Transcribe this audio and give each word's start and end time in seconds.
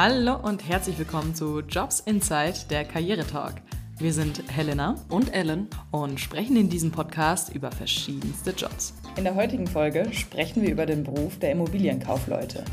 Hallo 0.00 0.36
und 0.36 0.68
herzlich 0.68 0.96
willkommen 0.96 1.34
zu 1.34 1.58
Jobs 1.58 1.98
Inside, 1.98 2.54
der 2.70 2.84
Karrieretalk. 2.84 3.54
Wir 3.98 4.12
sind 4.12 4.44
Helena 4.48 4.94
und 5.08 5.34
Ellen 5.34 5.66
und 5.90 6.20
sprechen 6.20 6.56
in 6.56 6.68
diesem 6.68 6.92
Podcast 6.92 7.52
über 7.52 7.72
verschiedenste 7.72 8.52
Jobs. 8.52 8.94
In 9.16 9.24
der 9.24 9.34
heutigen 9.34 9.66
Folge 9.66 10.06
sprechen 10.12 10.62
wir 10.62 10.70
über 10.70 10.86
den 10.86 11.02
Beruf 11.02 11.40
der 11.40 11.50
Immobilienkaufleute. 11.50 12.64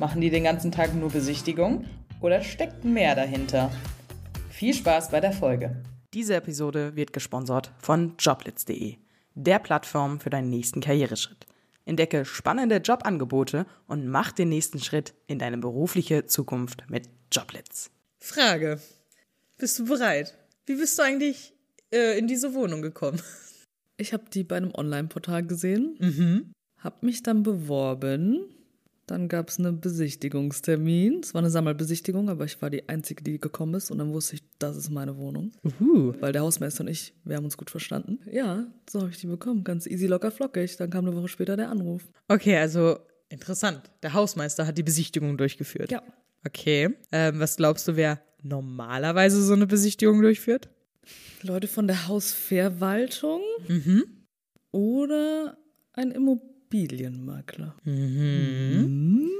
Machen 0.00 0.20
die 0.20 0.28
den 0.28 0.42
ganzen 0.42 0.72
Tag 0.72 0.92
nur 0.92 1.10
Besichtigung 1.10 1.84
oder 2.20 2.42
steckt 2.42 2.84
mehr 2.84 3.14
dahinter? 3.14 3.70
Viel 4.48 4.74
Spaß 4.74 5.12
bei 5.12 5.20
der 5.20 5.30
Folge. 5.30 5.84
Diese 6.14 6.34
Episode 6.34 6.96
wird 6.96 7.12
gesponsert 7.12 7.70
von 7.78 8.14
joblitz.de, 8.18 8.96
der 9.36 9.60
Plattform 9.60 10.18
für 10.18 10.30
deinen 10.30 10.50
nächsten 10.50 10.80
Karriereschritt. 10.80 11.46
Entdecke 11.86 12.24
spannende 12.26 12.76
Jobangebote 12.76 13.64
und 13.86 14.06
mach 14.08 14.32
den 14.32 14.50
nächsten 14.50 14.78
Schritt 14.80 15.14
in 15.26 15.38
deine 15.38 15.56
berufliche 15.56 16.26
Zukunft 16.26 16.84
mit 16.90 17.08
Joblitz. 17.32 17.90
Frage. 18.18 18.80
Bist 19.56 19.78
du 19.78 19.86
bereit? 19.86 20.36
Wie 20.66 20.74
bist 20.74 20.98
du 20.98 21.02
eigentlich 21.02 21.54
äh, 21.92 22.18
in 22.18 22.26
diese 22.26 22.52
Wohnung 22.54 22.82
gekommen? 22.82 23.22
Ich 23.96 24.12
habe 24.12 24.24
die 24.30 24.44
bei 24.44 24.56
einem 24.58 24.74
Online-Portal 24.74 25.46
gesehen, 25.46 25.96
Mhm. 25.98 26.52
habe 26.78 27.06
mich 27.06 27.22
dann 27.22 27.42
beworben. 27.42 28.40
Dann 29.06 29.28
gab 29.28 29.48
es 29.50 29.58
einen 29.60 29.80
Besichtigungstermin. 29.80 31.20
Es 31.22 31.32
war 31.32 31.40
eine 31.40 31.50
Sammelbesichtigung, 31.50 32.28
aber 32.28 32.44
ich 32.44 32.60
war 32.60 32.70
die 32.70 32.88
Einzige, 32.88 33.22
die 33.22 33.38
gekommen 33.38 33.74
ist. 33.74 33.90
Und 33.92 33.98
dann 33.98 34.12
wusste 34.12 34.34
ich, 34.34 34.42
das 34.58 34.76
ist 34.76 34.90
meine 34.90 35.16
Wohnung. 35.16 35.52
Uh. 35.80 36.12
Weil 36.20 36.32
der 36.32 36.42
Hausmeister 36.42 36.82
und 36.82 36.88
ich, 36.88 37.14
wir 37.24 37.36
haben 37.36 37.44
uns 37.44 37.56
gut 37.56 37.70
verstanden. 37.70 38.18
Ja, 38.30 38.66
so 38.90 39.00
habe 39.00 39.10
ich 39.10 39.18
die 39.18 39.28
bekommen. 39.28 39.62
Ganz 39.62 39.86
easy, 39.86 40.06
locker, 40.06 40.32
flockig. 40.32 40.76
Dann 40.76 40.90
kam 40.90 41.06
eine 41.06 41.14
Woche 41.16 41.28
später 41.28 41.56
der 41.56 41.70
Anruf. 41.70 42.02
Okay, 42.26 42.56
also 42.56 42.98
interessant. 43.28 43.82
Der 44.02 44.12
Hausmeister 44.12 44.66
hat 44.66 44.76
die 44.76 44.82
Besichtigung 44.82 45.36
durchgeführt. 45.38 45.92
Ja. 45.92 46.02
Okay. 46.44 46.90
Ähm, 47.12 47.38
was 47.38 47.56
glaubst 47.56 47.86
du, 47.86 47.94
wer 47.96 48.20
normalerweise 48.42 49.40
so 49.42 49.52
eine 49.52 49.66
Besichtigung 49.68 50.20
durchführt? 50.20 50.68
Leute 51.42 51.68
von 51.68 51.86
der 51.86 52.08
Hausverwaltung 52.08 53.40
Mhm. 53.68 54.04
oder 54.72 55.56
ein 55.92 56.12
Immobilienmakler. 56.70 57.74
Und 57.84 59.30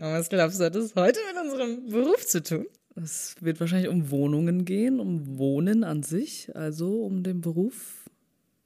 was 0.00 0.28
glaubst 0.28 0.60
du, 0.60 0.64
hat 0.64 0.74
das 0.74 0.94
heute 0.94 1.18
mit 1.32 1.42
unserem 1.42 1.86
Beruf 1.90 2.26
zu 2.26 2.42
tun? 2.42 2.66
Es 2.96 3.34
wird 3.40 3.60
wahrscheinlich 3.60 3.88
um 3.90 4.10
Wohnungen 4.10 4.64
gehen, 4.64 5.00
um 5.00 5.38
Wohnen 5.38 5.84
an 5.84 6.02
sich, 6.02 6.54
also 6.54 7.02
um 7.04 7.22
den 7.22 7.40
Beruf 7.40 8.08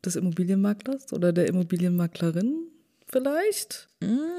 des 0.04 0.16
Immobilienmaklers 0.16 1.12
oder 1.12 1.32
der 1.32 1.46
Immobilienmaklerin 1.48 2.68
vielleicht. 3.06 3.88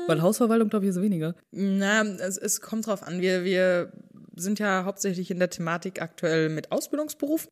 Weil 0.08 0.22
Hausverwaltung, 0.22 0.70
glaube 0.70 0.86
ich, 0.86 0.90
ist 0.92 1.02
weniger. 1.02 1.36
Na, 1.52 2.04
es, 2.04 2.38
es 2.38 2.62
kommt 2.62 2.88
drauf 2.88 3.04
an. 3.04 3.22
Wir, 3.22 3.44
wir 3.44 3.92
sind 4.36 4.60
ja 4.60 4.86
hauptsächlich 4.86 5.32
in 5.32 5.40
der 5.40 5.50
Thematik 5.50 6.02
aktuell 6.02 6.50
mit 6.50 6.72
Ausbildungsberuf. 6.72 7.48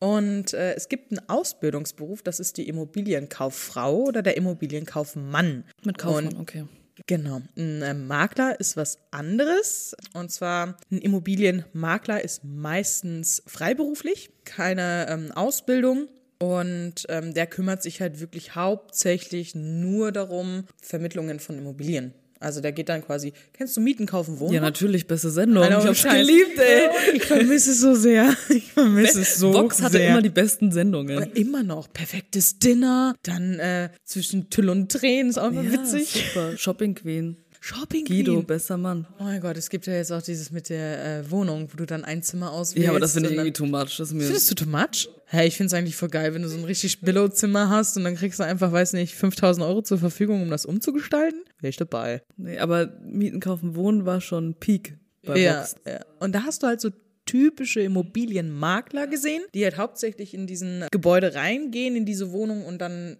Und 0.00 0.54
äh, 0.54 0.74
es 0.74 0.88
gibt 0.88 1.10
einen 1.10 1.28
Ausbildungsberuf, 1.28 2.22
das 2.22 2.40
ist 2.40 2.56
die 2.56 2.68
Immobilienkauffrau 2.68 4.04
oder 4.04 4.22
der 4.22 4.36
Immobilienkaufmann. 4.36 5.64
Mit 5.84 5.98
Kaufmann, 5.98 6.34
Und 6.34 6.40
okay. 6.40 6.64
Genau. 7.06 7.42
Ein 7.56 7.82
äh, 7.82 7.94
Makler 7.94 8.58
ist 8.58 8.76
was 8.76 8.98
anderes. 9.10 9.96
Und 10.14 10.30
zwar 10.30 10.76
ein 10.90 10.98
Immobilienmakler 10.98 12.22
ist 12.22 12.44
meistens 12.44 13.42
freiberuflich, 13.46 14.30
keine 14.44 15.06
ähm, 15.08 15.32
Ausbildung. 15.32 16.08
Und 16.40 17.06
ähm, 17.08 17.34
der 17.34 17.46
kümmert 17.46 17.82
sich 17.82 18.00
halt 18.00 18.20
wirklich 18.20 18.54
hauptsächlich 18.54 19.54
nur 19.54 20.12
darum, 20.12 20.64
Vermittlungen 20.80 21.40
von 21.40 21.58
Immobilien. 21.58 22.14
Also 22.40 22.60
der 22.60 22.72
geht 22.72 22.88
dann 22.88 23.04
quasi, 23.04 23.32
kennst 23.52 23.76
du 23.76 23.80
Mieten, 23.80 24.06
kaufen, 24.06 24.38
wohnen? 24.38 24.54
Ja, 24.54 24.60
natürlich, 24.60 25.06
beste 25.06 25.30
Sendung. 25.30 25.62
Alter, 25.64 25.78
ich 25.80 25.86
hab's 25.86 25.98
Scheiß. 25.98 26.26
geliebt, 26.26 26.58
ey. 26.58 27.16
Ich 27.16 27.24
vermisse 27.24 27.72
es 27.72 27.80
so 27.80 27.94
sehr. 27.94 28.34
Ich 28.48 28.72
vermisse 28.72 29.22
es 29.22 29.36
so 29.36 29.52
Vox 29.52 29.82
hatte 29.82 29.98
sehr. 29.98 30.10
immer 30.10 30.22
die 30.22 30.28
besten 30.30 30.70
Sendungen. 30.72 31.16
Aber 31.16 31.36
immer 31.36 31.62
noch. 31.62 31.92
Perfektes 31.92 32.58
Dinner. 32.58 33.14
Dann 33.22 33.58
äh, 33.58 33.90
zwischen 34.04 34.50
Tüll 34.50 34.68
und 34.68 34.90
Tränen. 34.92 35.30
Ist 35.30 35.38
auch 35.38 35.48
immer 35.48 35.62
Ja, 35.62 35.72
witzig. 35.72 36.08
Super. 36.32 36.56
Shopping 36.56 36.94
Queen. 36.94 37.36
Shopping 37.60 38.04
Guido, 38.04 38.34
Queen. 38.36 38.46
bester 38.46 38.76
Mann. 38.76 39.06
Oh 39.18 39.24
mein 39.24 39.40
Gott, 39.40 39.56
es 39.56 39.68
gibt 39.68 39.86
ja 39.88 39.94
jetzt 39.94 40.12
auch 40.12 40.22
dieses 40.22 40.52
mit 40.52 40.68
der 40.68 41.04
äh, 41.24 41.30
Wohnung, 41.30 41.68
wo 41.72 41.76
du 41.76 41.86
dann 41.86 42.04
ein 42.04 42.22
Zimmer 42.22 42.52
auswählst. 42.52 42.84
Ja, 42.84 42.90
aber 42.90 43.00
das 43.00 43.14
finde 43.14 43.30
ich 43.30 43.34
irgendwie 43.34 43.52
too 43.52 43.66
much. 43.66 43.96
Das 43.98 44.12
mir 44.12 44.22
Findest 44.22 44.48
du 44.52 44.54
too 44.54 44.70
much? 44.70 45.08
Hey, 45.26 45.48
ich 45.48 45.56
finde 45.56 45.66
es 45.66 45.74
eigentlich 45.74 45.96
voll 45.96 46.08
geil, 46.08 46.32
wenn 46.34 46.42
du 46.42 46.48
so 46.48 46.56
ein 46.56 46.64
richtig 46.64 47.00
Billo-Zimmer 47.00 47.68
hast 47.68 47.96
und 47.96 48.04
dann 48.04 48.14
kriegst 48.14 48.38
du 48.38 48.44
einfach, 48.44 48.70
weiß 48.70 48.92
nicht, 48.92 49.14
5000 49.16 49.66
Euro 49.66 49.82
zur 49.82 49.98
Verfügung, 49.98 50.40
um 50.42 50.50
das 50.50 50.66
umzugestalten. 50.66 51.40
Wäre 51.60 51.70
ich 51.70 51.76
dabei. 51.76 52.22
nee, 52.36 52.58
aber 52.58 52.86
Mieten, 53.02 53.40
Kaufen, 53.40 53.74
Wohnen 53.74 54.06
war 54.06 54.20
schon 54.20 54.54
Peak 54.54 54.96
bei 55.24 55.38
Ja, 55.38 55.60
Vox. 55.60 55.74
ja. 55.86 56.00
Und 56.20 56.34
da 56.34 56.44
hast 56.44 56.62
du 56.62 56.66
halt 56.68 56.80
so 56.80 56.90
typische 57.26 57.80
Immobilienmakler 57.80 59.06
gesehen, 59.06 59.42
die 59.54 59.64
halt 59.64 59.76
hauptsächlich 59.76 60.34
in 60.34 60.46
diesen 60.46 60.84
Gebäude 60.90 61.34
reingehen, 61.34 61.96
in 61.96 62.06
diese 62.06 62.32
Wohnung 62.32 62.64
und 62.64 62.78
dann 62.78 63.16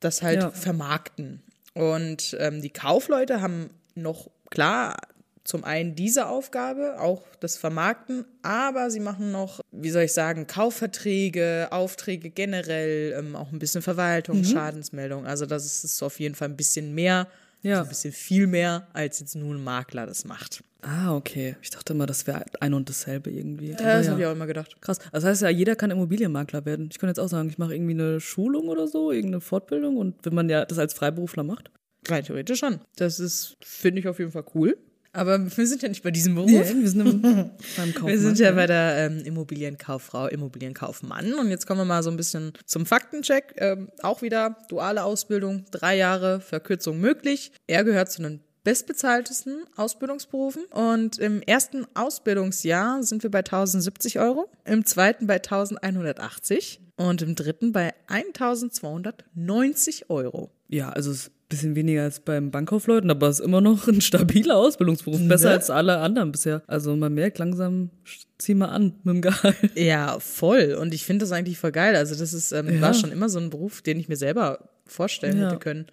das 0.00 0.22
halt 0.22 0.42
Ja. 0.42 0.50
vermarkten. 0.50 1.42
Und 1.74 2.36
ähm, 2.40 2.62
die 2.62 2.70
Kaufleute 2.70 3.40
haben 3.40 3.70
noch, 3.94 4.30
klar, 4.50 4.96
zum 5.44 5.64
einen 5.64 5.94
diese 5.94 6.26
Aufgabe, 6.28 7.00
auch 7.00 7.22
das 7.40 7.56
Vermarkten, 7.56 8.24
aber 8.42 8.90
sie 8.90 9.00
machen 9.00 9.32
noch, 9.32 9.60
wie 9.72 9.90
soll 9.90 10.02
ich 10.02 10.12
sagen, 10.12 10.46
Kaufverträge, 10.46 11.68
Aufträge 11.70 12.30
generell, 12.30 13.14
ähm, 13.18 13.34
auch 13.34 13.50
ein 13.52 13.58
bisschen 13.58 13.82
Verwaltung, 13.82 14.44
Schadensmeldung. 14.44 15.26
Also 15.26 15.46
das 15.46 15.64
ist, 15.64 15.84
ist 15.84 16.02
auf 16.02 16.20
jeden 16.20 16.34
Fall 16.34 16.48
ein 16.48 16.56
bisschen 16.56 16.94
mehr, 16.94 17.26
Ja. 17.62 17.76
so 17.76 17.82
ein 17.82 17.88
bisschen 17.88 18.12
viel 18.12 18.46
mehr, 18.46 18.88
als 18.92 19.20
jetzt 19.20 19.34
nur 19.34 19.54
ein 19.54 19.62
Makler 19.62 20.06
das 20.06 20.24
macht. 20.24 20.62
Ah, 20.82 21.14
okay. 21.16 21.56
Ich 21.60 21.70
dachte 21.70 21.92
immer, 21.92 22.06
das 22.06 22.26
wäre 22.26 22.44
ein 22.60 22.72
und 22.72 22.88
dasselbe 22.88 23.30
irgendwie. 23.30 23.70
Ja, 23.70 23.78
Aber 23.78 23.84
das 23.94 24.06
ja. 24.06 24.12
habe 24.12 24.20
ich 24.20 24.26
auch 24.28 24.32
immer 24.32 24.46
gedacht. 24.46 24.80
Krass. 24.80 24.98
Das 25.10 25.24
heißt 25.24 25.42
ja, 25.42 25.48
jeder 25.48 25.74
kann 25.74 25.90
Immobilienmakler 25.90 26.64
werden. 26.64 26.88
Ich 26.92 26.98
kann 26.98 27.08
jetzt 27.08 27.18
auch 27.18 27.28
sagen, 27.28 27.48
ich 27.48 27.58
mache 27.58 27.74
irgendwie 27.74 27.94
eine 27.94 28.20
Schulung 28.20 28.68
oder 28.68 28.86
so, 28.86 29.10
irgendeine 29.10 29.40
Fortbildung 29.40 29.96
und 29.96 30.14
wenn 30.24 30.34
man 30.34 30.48
ja 30.48 30.64
das 30.64 30.78
als 30.78 30.94
Freiberufler 30.94 31.42
macht. 31.42 31.70
Rein 32.06 32.22
theoretisch 32.24 32.60
schon. 32.60 32.80
Das 32.96 33.18
ist, 33.18 33.56
finde 33.60 34.00
ich 34.00 34.08
auf 34.08 34.20
jeden 34.20 34.30
Fall 34.30 34.44
cool. 34.54 34.78
Aber 35.12 35.56
wir 35.56 35.66
sind 35.66 35.82
ja 35.82 35.88
nicht 35.88 36.02
bei 36.02 36.10
diesem 36.10 36.34
Beruf. 36.34 36.50
wir 36.50 36.64
sind 36.64 37.00
im, 37.00 37.22
beim 37.76 37.94
Kaufmann. 37.94 38.12
Wir 38.12 38.18
sind 38.18 38.38
ja 38.38 38.52
bei 38.52 38.66
der 38.66 39.10
ähm, 39.10 39.24
Immobilienkauffrau, 39.24 40.28
Immobilienkaufmann. 40.28 41.34
Und 41.34 41.50
jetzt 41.50 41.66
kommen 41.66 41.80
wir 41.80 41.84
mal 41.84 42.02
so 42.02 42.10
ein 42.10 42.16
bisschen 42.16 42.52
zum 42.66 42.86
Faktencheck. 42.86 43.54
Ähm, 43.56 43.88
auch 44.02 44.22
wieder 44.22 44.56
duale 44.68 45.04
Ausbildung, 45.04 45.64
drei 45.70 45.96
Jahre 45.96 46.40
Verkürzung 46.40 47.00
möglich. 47.00 47.52
Er 47.66 47.84
gehört 47.84 48.12
zu 48.12 48.22
den 48.22 48.40
bestbezahltesten 48.64 49.64
Ausbildungsberufen. 49.76 50.64
Und 50.66 51.18
im 51.18 51.42
ersten 51.42 51.86
Ausbildungsjahr 51.94 53.02
sind 53.02 53.22
wir 53.22 53.30
bei 53.30 53.38
1070 53.38 54.18
Euro, 54.18 54.50
im 54.64 54.84
zweiten 54.84 55.26
bei 55.26 55.36
1180 55.36 56.80
und 56.96 57.22
im 57.22 57.34
dritten 57.34 57.72
bei 57.72 57.94
1290 58.08 60.10
Euro. 60.10 60.50
Ja, 60.68 60.90
also 60.90 61.12
es 61.12 61.30
bisschen 61.48 61.74
weniger 61.76 62.02
als 62.02 62.20
beim 62.20 62.50
Bankkaufleuten, 62.50 63.10
aber 63.10 63.28
es 63.28 63.40
ist 63.40 63.44
immer 63.46 63.60
noch 63.60 63.88
ein 63.88 64.00
stabiler 64.00 64.56
Ausbildungsberuf. 64.56 65.20
Besser 65.28 65.48
Ne? 65.48 65.54
als 65.54 65.70
alle 65.70 65.98
anderen 65.98 66.30
bisher. 66.32 66.62
Also 66.66 66.94
man 66.96 67.14
merkt 67.14 67.38
langsam, 67.38 67.90
zieh 68.38 68.54
mal 68.54 68.66
an 68.68 68.94
mit 69.04 69.14
dem 69.14 69.22
Gehalt. 69.22 69.56
Ja, 69.74 70.18
voll. 70.20 70.76
Und 70.78 70.92
ich 70.92 71.04
finde 71.04 71.24
das 71.24 71.32
eigentlich 71.32 71.58
voll 71.58 71.72
geil. 71.72 71.96
Also 71.96 72.14
das 72.14 72.32
ist, 72.34 72.52
ähm, 72.52 72.68
Ja. 72.74 72.80
war 72.82 72.94
schon 72.94 73.12
immer 73.12 73.28
so 73.28 73.38
ein 73.38 73.50
Beruf, 73.50 73.80
den 73.82 73.98
ich 73.98 74.08
mir 74.08 74.16
selber 74.16 74.68
vorstellen 74.86 75.38
Ja. 75.40 75.46
hätte 75.46 75.58
können. 75.58 75.86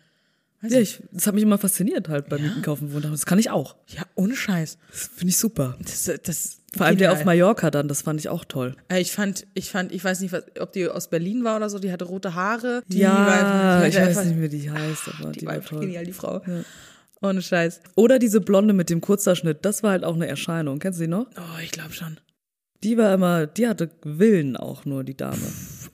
Ja, 0.72 0.80
ich, 0.80 1.02
das 1.12 1.28
hat 1.28 1.34
mich 1.36 1.44
immer 1.44 1.58
fasziniert 1.58 2.09
halt 2.09 2.30
beim 2.30 2.42
Mieten, 2.42 2.62
Kaufen, 2.62 2.94
Wohnen. 2.94 3.12
Das 3.12 3.26
kann 3.26 3.40
ich 3.40 3.50
auch. 3.50 3.76
Ja, 3.88 4.03
ohne 4.16 4.36
Scheiß. 4.36 4.78
Das 4.92 5.09
finde 5.16 5.30
ich 5.30 5.38
super. 5.38 5.78
Das, 5.81 6.09
das 6.24 6.57
Vor 6.75 6.86
allem 6.86 6.98
der 6.98 7.12
auf 7.13 7.25
Mallorca 7.25 7.72
dann, 7.72 7.88
das 7.88 8.01
fand 8.01 8.19
ich 8.19 8.30
auch 8.30 8.45
toll. 8.45 8.75
Äh, 8.89 9.01
Ich 9.01 9.12
fand, 9.12 9.48
ich 9.54 9.69
fand, 9.72 9.92
ich 9.92 10.04
weiß 10.04 10.19
nicht, 10.22 10.31
was, 10.31 10.44
ob 10.60 10.72
die 10.74 10.88
aus 10.88 11.10
Berlin 11.10 11.44
war 11.44 11.57
oder 11.57 11.69
so, 11.69 11.80
die 11.80 11.92
hatte 11.92 12.06
rote 12.06 12.36
Haare. 12.36 12.84
Die 12.88 13.00
ja, 13.00 13.13
war, 13.16 13.88
ich 13.88 13.95
weiß 13.95 14.18
einfach- 14.18 14.25
nicht, 14.25 14.42
wie 14.42 14.50
die 14.50 14.69
heißt, 14.72 15.04
aber 15.19 15.31
die, 15.31 15.39
Die 15.39 15.45
war 15.45 15.62
toll. 15.62 15.80
genial, 15.81 16.06
die 16.06 16.13
Frau. 16.13 16.42
Ohne 17.22 17.42
Scheiß. 17.42 17.81
Oder 17.95 18.19
diese 18.19 18.42
Blonde 18.42 18.74
mit 18.74 18.89
dem 18.89 19.01
Kurzerschnitt, 19.01 19.60
das 19.63 19.84
war 19.84 19.92
halt 19.92 20.04
auch 20.04 20.16
eine 20.16 20.28
Erscheinung. 20.28 20.80
Kennst 20.80 21.00
du 21.00 21.04
die 21.04 21.10
noch? 21.10 21.28
Oh, 21.38 21.60
ich 21.63 21.72
glaube 21.72 21.94
schon. 21.94 22.18
Die 22.84 22.98
war 22.98 23.13
immer, 23.13 23.48
die 23.48 23.68
hatte 23.68 23.89
Willen 24.04 24.57
auch 24.57 24.86
nur, 24.86 25.04
die 25.04 25.16
Dame. 25.18 25.38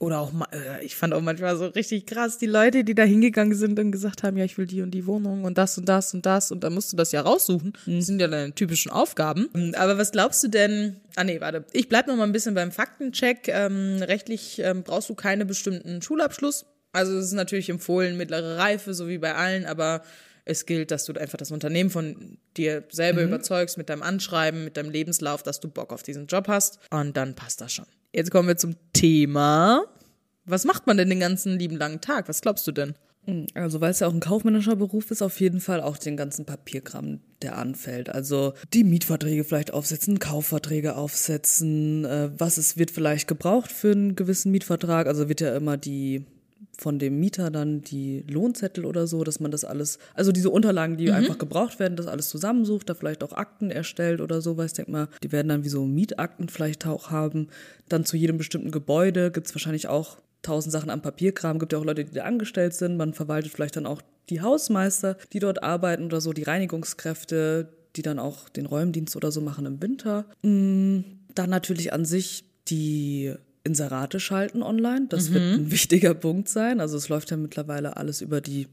Oder 0.02 0.20
auch, 0.20 0.32
äh, 0.52 0.84
ich 0.84 0.96
fand 0.96 1.14
auch 1.14 1.22
manchmal 1.22 1.56
so 1.58 1.68
richtig 1.68 2.08
krass, 2.08 2.40
die 2.40 2.48
Leute, 2.48 2.84
die 2.84 2.96
da 2.96 3.04
hingegangen 3.04 3.54
sind 3.54 3.78
und 3.78 3.92
gesagt 3.92 4.24
haben, 4.24 4.36
ja, 4.36 4.44
ich 4.44 4.58
will 4.58 4.66
die 4.66 4.82
und 4.82 4.90
die 4.90 5.06
Wohnung 5.06 5.44
und 5.44 5.60
das 5.60 5.78
und 5.78 5.88
das 5.88 6.12
und 6.16 6.26
das 6.26 6.52
und 6.52 6.64
dann 6.64 6.74
musst 6.74 6.92
du 6.92 6.98
das 6.98 7.12
ja 7.12 7.22
raussuchen. 7.22 7.74
Das 7.86 8.08
sind 8.08 8.20
ja 8.20 8.28
deine 8.28 8.56
typischen 8.56 8.92
Aufgaben. 8.92 9.48
Aber 9.76 10.00
was 10.00 10.12
glaubst 10.12 10.44
du 10.44 10.48
denn, 10.48 10.96
ah 11.16 11.24
nee, 11.24 11.40
warte, 11.40 11.66
ich 11.72 11.88
bleib 11.88 12.08
noch 12.08 12.16
mal 12.16 12.24
ein 12.24 12.32
bisschen 12.32 12.56
beim 12.56 12.72
Faktencheck. 12.72 13.48
Ähm, 13.48 13.98
rechtlich 14.02 14.58
ähm, 14.58 14.82
brauchst 14.82 15.08
du 15.08 15.14
keinen 15.14 15.46
bestimmten 15.46 16.02
Schulabschluss. 16.02 16.66
Also 16.94 17.16
es 17.16 17.26
ist 17.26 17.34
natürlich 17.34 17.70
empfohlen, 17.70 18.18
mittlere 18.18 18.58
Reife, 18.58 18.96
so 18.96 19.08
wie 19.08 19.20
bei 19.20 19.36
allen, 19.36 19.68
aber 19.68 20.02
es 20.46 20.66
gilt, 20.66 20.90
dass 20.90 21.06
du 21.06 21.14
einfach 21.14 21.38
das 21.38 21.52
Unternehmen 21.52 21.92
von 21.92 22.40
dir 22.58 22.86
selber 22.90 23.22
überzeugst 23.22 23.78
mit 23.78 23.88
deinem 23.90 24.02
Anschreiben, 24.02 24.64
mit 24.64 24.78
deinem 24.78 24.90
Lebenslauf, 24.90 25.44
dass 25.44 25.60
du 25.60 25.68
Bock 25.68 25.94
auf 25.94 26.02
diesen 26.02 26.26
Job 26.26 26.48
hast 26.48 26.80
und 26.90 27.16
dann 27.16 27.36
passt 27.36 27.62
das 27.62 27.72
schon. 27.72 27.86
Jetzt 28.14 28.32
kommen 28.32 28.48
wir 28.48 28.58
zum 28.58 28.76
Thema. 28.94 29.84
Was 30.46 30.66
macht 30.66 30.88
man 30.88 30.98
denn 30.98 31.10
den 31.10 31.20
ganzen 31.20 31.58
lieben 31.58 31.78
langen 31.78 32.02
Tag? 32.02 32.28
Was 32.28 32.42
glaubst 32.42 32.68
du 32.68 32.72
denn? 32.72 32.96
Also 33.54 33.82
weil 33.82 33.92
es 33.92 34.00
ja 34.00 34.08
auch 34.08 34.14
ein 34.14 34.20
kaufmännischer 34.20 34.76
Beruf 34.76 35.12
ist, 35.12 35.22
auf 35.22 35.40
jeden 35.40 35.60
Fall 35.60 35.80
auch 35.82 35.98
den 35.98 36.18
ganzen 36.18 36.46
Papierkram, 36.46 37.20
der 37.44 37.58
anfällt. 37.58 38.10
Also 38.10 38.54
die 38.74 38.84
Mietverträge 38.84 39.44
vielleicht 39.44 39.74
aufsetzen, 39.74 40.18
Kaufverträge 40.18 40.96
aufsetzen, 40.96 42.04
äh, 42.04 42.32
was 42.36 42.58
es 42.58 42.78
wird 42.78 42.90
vielleicht 42.90 43.28
gebraucht 43.28 43.72
für 43.72 43.92
einen 43.92 44.16
gewissen 44.16 44.52
Mietvertrag. 44.52 45.06
Also 45.06 45.30
wird 45.30 45.42
ja 45.42 45.56
immer 45.56 45.78
die 45.78 46.26
von 46.82 46.98
dem 46.98 47.20
Mieter 47.20 47.52
dann 47.52 47.82
die 47.84 48.24
Lohnzettel 48.28 48.86
oder 48.86 49.06
so, 49.06 49.24
dass 49.24 49.40
man 49.40 49.52
das 49.52 49.64
alles, 49.64 50.00
also 50.16 50.32
diese 50.32 50.50
Unterlagen, 50.50 50.98
die 50.98 51.12
einfach 51.12 51.38
gebraucht 51.38 51.78
werden, 51.80 51.96
das 51.96 52.08
alles 52.08 52.30
zusammensucht, 52.30 52.90
da 52.90 52.96
vielleicht 52.96 53.24
auch 53.24 53.34
Akten 53.34 53.70
erstellt 53.70 54.20
oder 54.20 54.42
sowas. 54.42 54.72
Ich 54.72 54.74
denke 54.74 54.92
mal, 54.92 55.08
die 55.22 55.32
werden 55.32 55.50
dann 55.50 55.64
wie 55.64 55.70
so 55.70 55.86
Mietakten 55.86 56.50
vielleicht 56.50 56.88
auch 56.88 57.12
haben. 57.12 57.50
Dann 57.88 58.04
zu 58.04 58.18
jedem 58.18 58.40
bestimmten 58.40 58.72
Gebäude 58.72 59.30
gibt 59.30 59.46
es 59.46 59.54
wahrscheinlich 59.54 59.90
auch 59.90 60.18
tausend 60.42 60.72
Sachen 60.72 60.90
am 60.90 61.04
Papierkram. 61.04 61.60
Gibt 61.60 61.72
ja 61.72 61.78
auch 61.78 61.86
Leute, 61.86 62.04
die 62.04 62.16
da 62.16 62.24
angestellt 62.24 62.74
sind. 62.74 62.98
Man 62.98 63.14
verwaltet 63.14 63.52
vielleicht 63.52 63.76
dann 63.76 63.86
auch 63.86 64.02
die 64.32 64.42
Hausmeister, 64.42 65.18
die 65.34 65.40
dort 65.40 65.62
arbeiten 65.62 66.06
oder 66.06 66.20
so, 66.20 66.34
die 66.34 66.44
Reinigungskräfte, 66.44 67.70
die 67.96 68.02
dann 68.02 68.18
auch 68.18 68.50
den 68.50 68.66
Räumdienst 68.66 69.16
oder 69.16 69.32
so 69.32 69.42
machen 69.42 69.68
im 69.68 69.84
Winter. 69.84 70.26
Mm, 70.42 71.02
Dann 71.36 71.52
natürlich 71.52 71.94
an 71.94 72.06
sich 72.06 72.44
die 72.68 73.36
Inserate 73.64 74.20
schalten 74.20 74.64
online. 74.64 75.06
Das 75.10 75.32
wird 75.32 75.44
ein 75.60 75.72
wichtiger 75.72 76.14
Punkt 76.14 76.50
sein. 76.50 76.80
Also 76.80 76.98
es 76.98 77.10
läuft 77.10 77.32
ja 77.32 77.38
mittlerweile 77.38 77.98
alles 77.98 78.22
über 78.22 78.42
die 78.42 78.68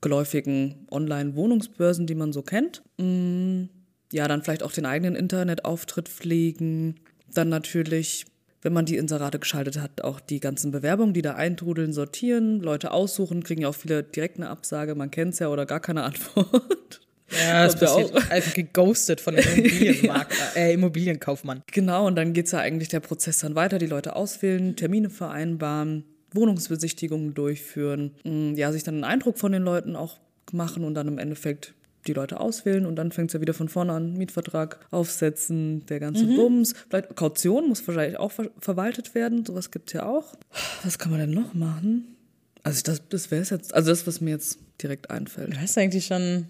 geläufigen 0.00 0.86
Online-Wohnungsbörsen, 0.90 2.06
die 2.06 2.14
man 2.14 2.32
so 2.32 2.42
kennt. 2.42 2.82
Mm, 2.98 3.64
Ja, 4.12 4.28
dann 4.28 4.42
vielleicht 4.42 4.62
auch 4.62 4.72
den 4.72 4.84
eigenen 4.84 5.14
Internetauftritt 5.14 6.08
pflegen. 6.08 6.96
Dann 7.32 7.48
natürlich, 7.48 8.26
wenn 8.60 8.72
man 8.74 8.84
die 8.84 8.96
Inserate 8.96 9.38
geschaltet 9.38 9.80
hat, 9.80 10.02
auch 10.02 10.20
die 10.20 10.40
ganzen 10.40 10.70
Bewerbungen, 10.70 11.14
die 11.14 11.22
da 11.22 11.34
eintrudeln, 11.34 11.92
sortieren, 11.92 12.60
Leute 12.60 12.90
aussuchen, 12.90 13.42
kriegen 13.42 13.62
ja 13.62 13.68
auch 13.68 13.74
viele 13.74 14.02
direkt 14.02 14.36
eine 14.36 14.50
Absage, 14.50 14.94
man 14.94 15.10
kennt 15.10 15.32
es 15.34 15.38
ja 15.38 15.48
oder 15.48 15.64
gar 15.66 15.80
keine 15.80 16.02
Antwort. 16.10 17.00
Ja, 17.38 17.64
das 17.64 17.78
passiert 17.78 18.30
einfach 18.30 18.54
geghostet 18.54 19.20
von 19.20 19.36
dem 19.36 19.44
Immobilienmakler, 19.56 20.56
äh, 20.56 20.74
Immobilienkaufmann. 20.74 21.62
Genau, 21.72 22.06
und 22.06 22.16
dann 22.16 22.32
geht's 22.32 22.52
ja 22.52 22.60
eigentlich 22.60 22.88
der 22.88 23.00
Prozess 23.00 23.40
dann 23.40 23.54
weiter, 23.54 23.78
die 23.78 23.86
Leute 23.86 24.16
auswählen, 24.16 24.76
Termine 24.76 25.10
vereinbaren, 25.10 26.04
Wohnungsbesichtigungen 26.32 27.34
durchführen, 27.34 28.12
mm, 28.24 28.54
ja, 28.54 28.72
sich 28.72 28.82
dann 28.82 28.96
einen 28.96 29.04
Eindruck 29.04 29.38
von 29.38 29.52
den 29.52 29.62
Leuten 29.62 29.96
auch 29.96 30.18
machen 30.52 30.84
und 30.84 30.94
dann 30.94 31.08
im 31.08 31.18
Endeffekt 31.18 31.74
die 32.06 32.12
Leute 32.12 32.40
auswählen 32.40 32.84
und 32.84 32.96
dann 32.96 33.12
fängt's 33.12 33.32
ja 33.32 33.40
wieder 33.40 33.54
von 33.54 33.68
vorne 33.68 33.92
an, 33.92 34.14
Mietvertrag 34.14 34.80
aufsetzen, 34.90 35.86
der 35.86 36.00
ganze 36.00 36.26
Bums. 36.26 36.74
Vielleicht 36.88 37.14
Kaution 37.14 37.68
muss 37.68 37.86
wahrscheinlich 37.86 38.18
auch 38.18 38.32
ver 38.32 38.50
verwaltet 38.58 39.14
werden, 39.14 39.44
sowas 39.44 39.70
gibt's 39.70 39.92
ja 39.92 40.06
auch. 40.06 40.34
Was 40.82 40.98
kann 40.98 41.12
man 41.12 41.20
denn 41.20 41.30
noch 41.30 41.54
machen? 41.54 42.16
Also 42.64 42.82
das, 42.84 43.08
das 43.08 43.30
wäre 43.30 43.42
es 43.42 43.50
jetzt, 43.50 43.74
also 43.74 43.90
das, 43.90 44.06
was 44.06 44.20
mir 44.20 44.30
jetzt 44.30 44.58
direkt 44.82 45.10
einfällt. 45.10 45.54
Du 45.54 45.60
hast 45.60 45.78
eigentlich 45.78 46.06
schon 46.06 46.46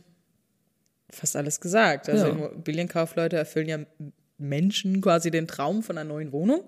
fast 1.13 1.37
alles 1.37 1.61
gesagt. 1.61 2.09
Also 2.09 2.27
Ja. 2.27 2.33
Immobilienkaufleute 2.33 3.37
erfüllen 3.37 3.69
ja 3.69 3.79
Menschen 4.43 5.01
quasi 5.01 5.31
den 5.31 5.47
Traum 5.47 5.83
von 5.83 5.97
einer 5.97 6.09
neuen 6.09 6.33
Wohnung 6.33 6.63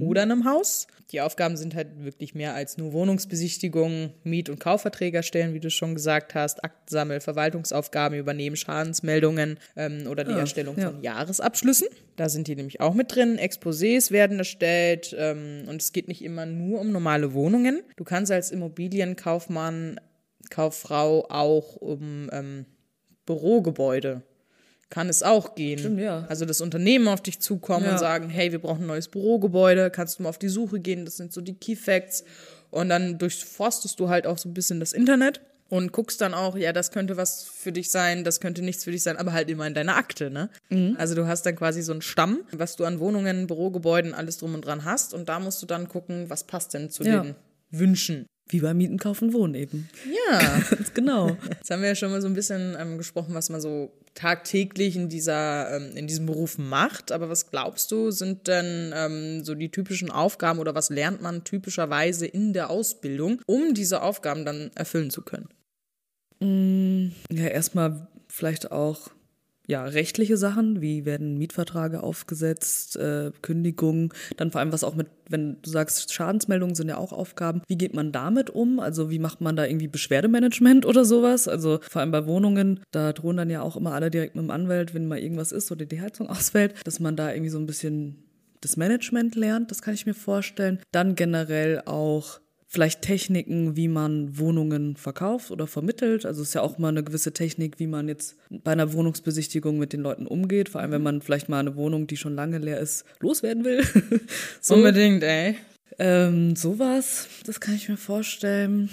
oder 0.00 0.22
einem 0.22 0.44
Haus. 0.46 0.86
Die 1.12 1.20
Aufgaben 1.20 1.56
sind 1.56 1.74
halt 1.74 2.02
wirklich 2.02 2.34
mehr 2.34 2.54
als 2.54 2.78
nur 2.78 2.92
Wohnungsbesichtigung, 2.92 4.14
Miet- 4.24 4.50
und 4.50 4.60
Kaufverträge 4.60 5.18
erstellen, 5.18 5.54
wie 5.54 5.60
du 5.60 5.70
schon 5.70 5.94
gesagt 5.94 6.34
hast, 6.34 6.64
Aktensammel, 6.64 7.20
Verwaltungsaufgaben 7.20 8.18
übernehmen, 8.18 8.56
Schadensmeldungen 8.56 9.58
ähm, 9.76 10.06
oder 10.06 10.24
die 10.24 10.32
Erstellung 10.32 10.78
ja. 10.78 10.90
von 10.90 11.02
Jahresabschlüssen. 11.02 11.88
Da 12.16 12.28
sind 12.28 12.46
die 12.48 12.56
nämlich 12.56 12.80
auch 12.80 12.94
mit 12.94 13.14
drin. 13.14 13.38
Exposés 13.38 14.10
werden 14.10 14.38
erstellt 14.38 15.14
ähm, 15.18 15.64
und 15.66 15.82
es 15.82 15.92
geht 15.92 16.08
nicht 16.08 16.22
immer 16.22 16.46
nur 16.46 16.80
um 16.80 16.92
normale 16.92 17.32
Wohnungen. 17.34 17.82
Du 17.96 18.04
kannst 18.04 18.32
als 18.32 18.50
Immobilienkaufmann, 18.50 20.00
Kauffrau 20.50 21.26
auch 21.28 21.76
um 21.76 22.30
ähm, 22.32 22.64
Bürogebäude. 23.28 24.22
Kann 24.90 25.10
es 25.10 25.22
auch 25.22 25.54
gehen. 25.54 25.78
Stimmt, 25.78 26.00
ja. 26.00 26.24
Also 26.30 26.46
das 26.46 26.62
Unternehmen 26.62 27.08
auf 27.08 27.20
dich 27.20 27.40
zukommen 27.40 27.84
Ja. 27.84 27.92
und 27.92 27.98
sagen, 27.98 28.30
hey, 28.30 28.52
wir 28.52 28.58
brauchen 28.58 28.82
ein 28.84 28.86
neues 28.86 29.08
Bürogebäude, 29.08 29.90
kannst 29.90 30.18
du 30.18 30.22
mal 30.22 30.30
auf 30.30 30.38
die 30.38 30.48
Suche 30.48 30.80
gehen, 30.80 31.04
das 31.04 31.18
sind 31.18 31.32
so 31.32 31.40
die 31.42 31.54
Key 31.54 31.76
Facts. 31.76 32.24
Und 32.70 32.88
dann 32.88 33.18
durchforstest 33.18 34.00
du 34.00 34.08
halt 34.08 34.26
auch 34.26 34.38
so 34.38 34.48
ein 34.48 34.54
bisschen 34.54 34.80
das 34.80 34.92
Internet 34.94 35.42
und 35.68 35.92
guckst 35.92 36.22
dann 36.22 36.32
auch, 36.32 36.56
ja, 36.56 36.72
das 36.72 36.90
könnte 36.90 37.18
was 37.18 37.44
für 37.44 37.70
dich 37.72 37.90
sein, 37.90 38.24
das 38.24 38.40
könnte 38.40 38.62
nichts 38.62 38.84
für 38.84 38.90
dich 38.90 39.02
sein, 39.02 39.18
aber 39.18 39.32
halt 39.34 39.50
immer 39.50 39.66
in 39.66 39.74
deiner 39.74 39.96
Akte, 39.96 40.30
ne? 40.30 40.48
Also 40.96 41.14
du 41.14 41.26
hast 41.26 41.44
dann 41.44 41.56
quasi 41.56 41.82
so 41.82 41.92
einen 41.92 42.00
Stamm, 42.02 42.40
was 42.52 42.76
du 42.76 42.84
an 42.86 42.98
Wohnungen, 42.98 43.46
Bürogebäuden, 43.46 44.14
alles 44.14 44.38
drum 44.38 44.54
und 44.54 44.64
dran 44.64 44.84
hast 44.86 45.12
und 45.12 45.28
da 45.28 45.38
musst 45.38 45.60
du 45.62 45.66
dann 45.66 45.88
gucken, 45.88 46.30
was 46.30 46.44
passt 46.44 46.72
denn 46.72 46.88
zu 46.90 47.04
Ja. 47.04 47.20
den 47.22 47.34
Wünschen. 47.70 48.24
Wie 48.48 48.60
beim 48.60 48.78
Mieten, 48.78 48.98
Kaufen, 48.98 49.32
Wohnen 49.32 49.54
eben. 49.54 49.88
Ja. 50.30 50.38
Ganz 50.70 50.94
genau. 50.94 51.36
Jetzt 51.48 51.70
haben 51.70 51.82
wir 51.82 51.88
ja 51.88 51.94
schon 51.94 52.10
mal 52.10 52.22
so 52.22 52.28
ein 52.28 52.34
bisschen 52.34 52.76
ähm, 52.78 52.98
gesprochen, 52.98 53.34
was 53.34 53.50
man 53.50 53.60
so 53.60 53.92
tagtäglich 54.14 54.96
in 54.96 55.08
dieser, 55.08 55.76
ähm, 55.76 55.96
in 55.96 56.06
diesem 56.06 56.26
Beruf 56.26 56.58
macht. 56.58 57.12
Aber 57.12 57.28
was 57.28 57.50
glaubst 57.50 57.90
du, 57.92 58.10
sind 58.10 58.48
denn 58.48 58.92
ähm, 58.94 59.44
so 59.44 59.54
die 59.54 59.70
typischen 59.70 60.10
Aufgaben 60.10 60.58
oder 60.58 60.74
was 60.74 60.90
lernt 60.90 61.20
man 61.22 61.44
typischerweise 61.44 62.26
in 62.26 62.52
der 62.52 62.70
Ausbildung, 62.70 63.40
um 63.46 63.74
diese 63.74 64.02
Aufgaben 64.02 64.44
dann 64.44 64.70
erfüllen 64.74 65.10
zu 65.10 65.22
können? 65.22 65.48
Ja, 66.40 67.46
erstmal 67.46 68.08
vielleicht 68.28 68.70
auch 68.70 69.10
ja, 69.68 69.84
rechtliche 69.84 70.38
Sachen, 70.38 70.80
wie 70.80 71.04
werden 71.04 71.36
Mietverträge 71.36 72.02
aufgesetzt, 72.02 72.96
äh, 72.96 73.30
Kündigungen, 73.42 74.08
dann 74.38 74.50
vor 74.50 74.62
allem 74.62 74.72
was 74.72 74.82
auch 74.82 74.94
mit, 74.94 75.08
wenn 75.28 75.60
du 75.60 75.68
sagst, 75.68 76.10
Schadensmeldungen 76.10 76.74
sind 76.74 76.88
ja 76.88 76.96
auch 76.96 77.12
Aufgaben, 77.12 77.60
wie 77.68 77.76
geht 77.76 77.92
man 77.92 78.10
damit 78.10 78.48
um? 78.48 78.80
Also 78.80 79.10
wie 79.10 79.18
macht 79.18 79.42
man 79.42 79.56
da 79.56 79.66
irgendwie 79.66 79.86
Beschwerdemanagement 79.86 80.86
oder 80.86 81.04
sowas? 81.04 81.48
Also 81.48 81.80
vor 81.90 82.00
allem 82.00 82.10
bei 82.10 82.24
Wohnungen, 82.24 82.80
da 82.92 83.12
drohen 83.12 83.36
dann 83.36 83.50
ja 83.50 83.60
auch 83.60 83.76
immer 83.76 83.92
alle 83.92 84.10
direkt 84.10 84.36
mit 84.36 84.44
dem 84.44 84.50
Anwalt, 84.50 84.94
wenn 84.94 85.06
mal 85.06 85.18
irgendwas 85.18 85.52
ist 85.52 85.70
oder 85.70 85.84
die 85.84 86.00
Heizung 86.00 86.30
ausfällt, 86.30 86.74
dass 86.86 86.98
man 86.98 87.14
da 87.14 87.30
irgendwie 87.30 87.50
so 87.50 87.58
ein 87.58 87.66
bisschen 87.66 88.24
das 88.62 88.78
Management 88.78 89.36
lernt, 89.36 89.70
das 89.70 89.82
kann 89.82 89.92
ich 89.92 90.06
mir 90.06 90.14
vorstellen. 90.14 90.80
Dann 90.92 91.14
generell 91.14 91.82
auch 91.84 92.40
vielleicht 92.70 93.00
Techniken, 93.00 93.76
wie 93.76 93.88
man 93.88 94.38
Wohnungen 94.38 94.94
verkauft 94.96 95.50
oder 95.50 95.66
vermittelt. 95.66 96.26
Also 96.26 96.42
es 96.42 96.48
ist 96.48 96.54
ja 96.54 96.60
auch 96.60 96.78
mal 96.78 96.88
eine 96.88 97.02
gewisse 97.02 97.32
Technik, 97.32 97.78
wie 97.78 97.86
man 97.86 98.08
jetzt 98.08 98.36
bei 98.50 98.72
einer 98.72 98.92
Wohnungsbesichtigung 98.92 99.78
mit 99.78 99.94
den 99.94 100.02
Leuten 100.02 100.26
umgeht. 100.26 100.68
Vor 100.68 100.82
allem, 100.82 100.90
wenn 100.92 101.02
man 101.02 101.22
vielleicht 101.22 101.48
mal 101.48 101.60
eine 101.60 101.76
Wohnung, 101.76 102.06
die 102.06 102.18
schon 102.18 102.34
lange 102.34 102.58
leer 102.58 102.78
ist, 102.78 103.04
loswerden 103.20 103.64
will. 103.64 103.82
so, 104.60 104.74
Unbedingt, 104.74 105.22
ey. 105.22 105.56
ähm, 105.98 106.54
sowas, 106.56 107.26
das 107.46 107.58
kann 107.58 107.74
ich 107.74 107.88
mir 107.88 107.96
vorstellen. 107.96 108.90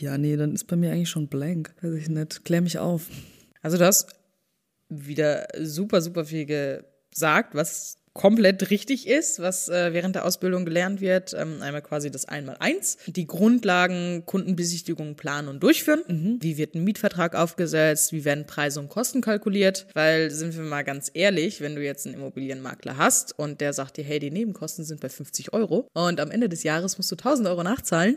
Ja, 0.00 0.18
nee, 0.18 0.36
dann 0.36 0.52
ist 0.52 0.64
bei 0.64 0.76
mir 0.76 0.90
eigentlich 0.90 1.08
schon 1.08 1.28
blank. 1.28 1.74
Weiß 1.80 1.94
ich 1.94 2.08
nicht. 2.08 2.44
Klär 2.44 2.60
mich 2.60 2.78
auf. 2.78 3.08
Also 3.62 3.78
du 3.78 3.86
hast 3.86 4.16
wieder 4.88 5.46
super, 5.60 6.00
super 6.00 6.24
viel 6.24 6.44
gesagt, 6.44 7.54
was 7.54 7.98
komplett 8.16 8.70
richtig 8.70 9.06
ist, 9.06 9.40
was 9.40 9.68
äh, 9.68 9.92
während 9.92 10.14
der 10.14 10.24
Ausbildung 10.24 10.64
gelernt 10.64 11.02
wird. 11.02 11.34
Ähm, 11.34 11.60
einmal 11.60 11.82
quasi 11.82 12.10
das 12.10 12.24
Einmaleins, 12.24 12.96
die 13.06 13.26
Grundlagen 13.26 14.24
Kundenbesichtigung 14.24 15.16
planen 15.16 15.48
und 15.48 15.62
durchführen. 15.62 16.38
Wie 16.40 16.56
wird 16.56 16.74
ein 16.74 16.82
Mietvertrag 16.82 17.34
aufgesetzt? 17.34 18.12
Wie 18.12 18.24
werden 18.24 18.46
Preise 18.46 18.80
und 18.80 18.88
Kosten 18.88 19.20
kalkuliert? 19.20 19.86
Weil, 19.92 20.30
sind 20.30 20.56
wir 20.56 20.62
mal 20.64 20.82
ganz 20.82 21.10
ehrlich, 21.12 21.60
wenn 21.60 21.74
du 21.76 21.84
jetzt 21.84 22.06
einen 22.06 22.14
Immobilienmakler 22.16 22.96
hast 22.96 23.38
und 23.38 23.60
der 23.60 23.74
sagt 23.74 23.98
dir, 23.98 24.04
hey, 24.04 24.18
die 24.18 24.30
Nebenkosten 24.30 24.84
sind 24.84 25.00
bei 25.00 25.10
50 25.10 25.52
Euro 25.52 25.86
und 25.92 26.18
am 26.18 26.30
Ende 26.30 26.48
des 26.48 26.62
Jahres 26.62 26.96
musst 26.96 27.12
du 27.12 27.16
1000 27.16 27.46
Euro 27.48 27.62
nachzahlen, 27.62 28.16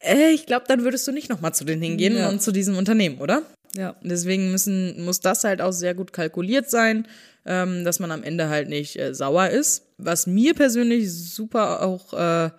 äh, 0.00 0.30
ich 0.30 0.46
glaube, 0.46 0.64
dann 0.68 0.84
würdest 0.84 1.06
du 1.06 1.12
nicht 1.12 1.28
nochmal 1.28 1.54
zu 1.54 1.64
denen 1.64 1.82
hingehen 1.82 2.16
Ja. 2.16 2.28
und 2.28 2.42
zu 2.42 2.50
diesem 2.50 2.76
Unternehmen, 2.76 3.18
oder? 3.18 3.42
Ja. 3.76 3.96
Deswegen 4.02 4.50
müssen, 4.50 5.04
muss 5.04 5.20
das 5.20 5.44
halt 5.44 5.60
auch 5.60 5.72
sehr 5.72 5.94
gut 5.94 6.12
kalkuliert 6.12 6.68
sein, 6.68 7.06
ähm, 7.46 7.84
dass 7.84 8.00
man 8.00 8.10
am 8.10 8.22
Ende 8.22 8.48
halt 8.48 8.68
nicht 8.68 8.98
äh, 8.98 9.14
sauer 9.14 9.48
ist. 9.48 9.86
Was 9.98 10.26
mir 10.26 10.54
persönlich 10.54 11.12
super 11.12 11.82
auch 11.82 12.12
äh, 12.12 12.50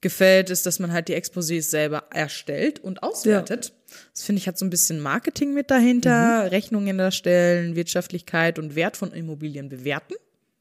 gefällt, 0.00 0.50
ist, 0.50 0.64
dass 0.64 0.78
man 0.78 0.92
halt 0.92 1.08
die 1.08 1.16
Exposés 1.16 1.62
selber 1.62 2.04
erstellt 2.12 2.80
und 2.80 3.02
auswertet. 3.02 3.72
Das 4.12 4.22
finde 4.22 4.40
ich 4.40 4.48
hat 4.48 4.58
so 4.58 4.64
ein 4.64 4.70
bisschen 4.70 5.00
Marketing 5.00 5.54
mit 5.54 5.70
dahinter, 5.70 6.50
Rechnungen 6.50 6.98
erstellen, 6.98 7.74
Wirtschaftlichkeit 7.74 8.58
und 8.58 8.74
Wert 8.74 8.96
von 8.96 9.12
Immobilien 9.12 9.68
bewerten. 9.68 10.14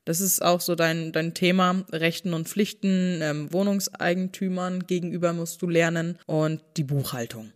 Das 0.06 0.22
ist 0.22 0.42
auch 0.42 0.62
so 0.62 0.76
dein, 0.76 1.12
dein 1.12 1.34
Thema, 1.34 1.86
Rechten 1.92 2.34
und 2.34 2.48
Pflichten, 2.48 3.20
ähm, 3.22 3.52
Wohnungseigentümern 3.52 4.88
gegenüber 4.88 5.34
musst 5.34 5.62
du 5.62 5.68
lernen 5.68 6.18
und 6.26 6.62
die 6.78 6.86
Buchhaltung. 6.86 7.52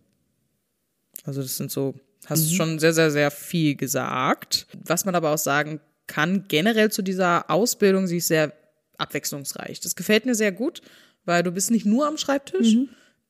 Also 1.24 1.40
das 1.40 1.56
sind 1.56 1.70
so, 1.70 1.94
hast 2.26 2.54
schon 2.54 2.78
sehr, 2.78 2.92
sehr, 2.92 3.10
sehr 3.10 3.30
viel 3.30 3.74
gesagt. 3.74 4.66
Was 4.84 5.04
man 5.04 5.14
aber 5.14 5.30
auch 5.30 5.38
sagen 5.38 5.80
kann, 6.06 6.44
generell 6.48 6.90
zu 6.90 7.02
dieser 7.02 7.50
Ausbildung, 7.50 8.06
sie 8.06 8.18
ist 8.18 8.28
sehr 8.28 8.52
abwechslungsreich. 8.98 9.80
Das 9.80 9.96
gefällt 9.96 10.26
mir 10.26 10.34
sehr 10.34 10.52
gut, 10.52 10.82
weil 11.24 11.42
du 11.42 11.50
bist 11.52 11.70
nicht 11.70 11.86
nur 11.86 12.06
am 12.06 12.16
Schreibtisch, 12.16 12.76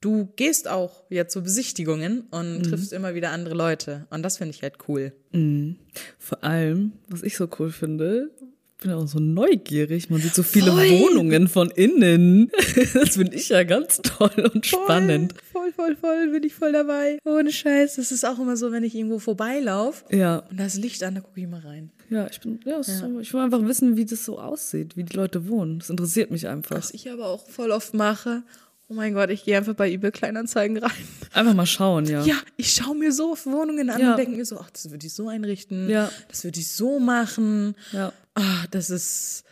du 0.00 0.26
gehst 0.37 0.68
auch 0.68 1.04
ja 1.11 1.28
zu 1.28 1.42
Besichtigungen 1.42 2.22
und 2.30 2.64
triffst 2.64 2.92
immer 2.92 3.14
wieder 3.14 3.30
andere 3.30 3.54
Leute. 3.54 4.06
Und 4.11 4.22
das 4.22 4.38
finde 4.38 4.54
ich 4.54 4.62
halt 4.62 4.75
cool. 4.88 5.12
Vor 6.18 6.42
allem, 6.44 6.92
was 7.08 7.22
ich 7.22 7.37
so 7.37 7.49
cool 7.58 7.70
finde, 7.70 8.30
bin 8.82 8.92
auch 8.92 9.06
so 9.06 9.18
neugierig. 9.18 10.10
Man 10.10 10.20
sieht 10.20 10.34
so 10.34 10.42
viele 10.42 10.72
Wohnungen 10.72 11.48
von 11.48 11.70
innen. 11.70 12.50
Das 12.94 13.16
finde 13.16 13.36
ich 13.36 13.48
ja 13.48 13.62
ganz 13.64 14.00
toll 14.02 14.50
und 14.54 14.66
spannend. 14.66 15.34
Voll. 15.52 15.72
voll, 15.72 15.94
voll, 15.94 15.96
voll, 15.96 16.28
bin 16.32 16.42
ich 16.44 16.54
voll 16.54 16.72
dabei. 16.72 17.18
Ohne 17.24 17.50
Scheiß. 17.52 17.96
Das 17.96 18.12
ist 18.12 18.24
auch 18.24 18.38
immer 18.38 18.56
so, 18.56 18.72
wenn 18.72 18.84
ich 18.84 18.94
irgendwo 18.94 19.18
vorbeilaufe 19.18 20.04
Ja. 20.14 20.38
und 20.50 20.58
da 20.60 20.66
ist 20.66 20.76
Licht 20.76 21.02
an, 21.02 21.14
da 21.14 21.20
gucke 21.20 21.40
ich 21.40 21.46
mal 21.48 21.60
rein. 21.60 21.90
Ja, 22.10 22.26
ich 22.30 22.40
bin, 22.40 22.60
ja, 22.64 22.78
ist 22.78 22.88
einfach- 23.02 23.20
ich 23.20 23.32
will 23.32 23.40
einfach 23.40 23.64
wissen, 23.64 23.96
wie 23.96 24.04
das 24.04 24.24
so 24.24 24.38
aussieht, 24.38 24.96
wie 24.96 25.04
die 25.04 25.16
Leute 25.16 25.48
wohnen. 25.48 25.78
Das 25.78 25.90
interessiert 25.90 26.30
mich 26.30 26.46
einfach. 26.48 26.76
Was 26.76 26.92
ich 26.92 27.10
aber 27.10 27.26
auch 27.28 27.46
voll 27.48 27.70
oft 27.70 27.94
mache, 27.94 28.42
oh 28.88 28.94
mein 28.94 29.14
Gott, 29.14 29.30
ich 29.30 29.44
gehe 29.44 29.56
einfach 29.56 29.74
bei 29.74 29.90
eBay 29.90 30.10
Kleinanzeigen 30.10 30.76
rein. 30.78 30.90
Einfach 31.32 31.54
mal 31.54 31.64
schauen, 31.66 32.04
ja. 32.06 32.22
Ja, 32.24 32.36
ich 32.56 32.72
schaue 32.72 32.94
mir 32.96 33.12
so 33.12 33.32
oft 33.32 33.46
Wohnungen 33.46 33.88
an 33.88 34.00
Ja. 34.00 34.10
und 34.12 34.18
denke 34.18 34.36
mir 34.36 34.44
so, 34.44 34.58
ach, 34.58 34.70
das 34.70 34.90
würde 34.90 35.06
ich 35.06 35.14
so 35.14 35.28
einrichten. 35.28 35.88
Ja. 35.88 36.10
Das 36.28 36.44
würde 36.44 36.60
ich 36.60 36.68
so 36.68 36.98
machen. 36.98 37.74
Ja. 37.92 38.12
Ah, 38.34 38.64
das 38.70 38.90
ist. 38.90 39.44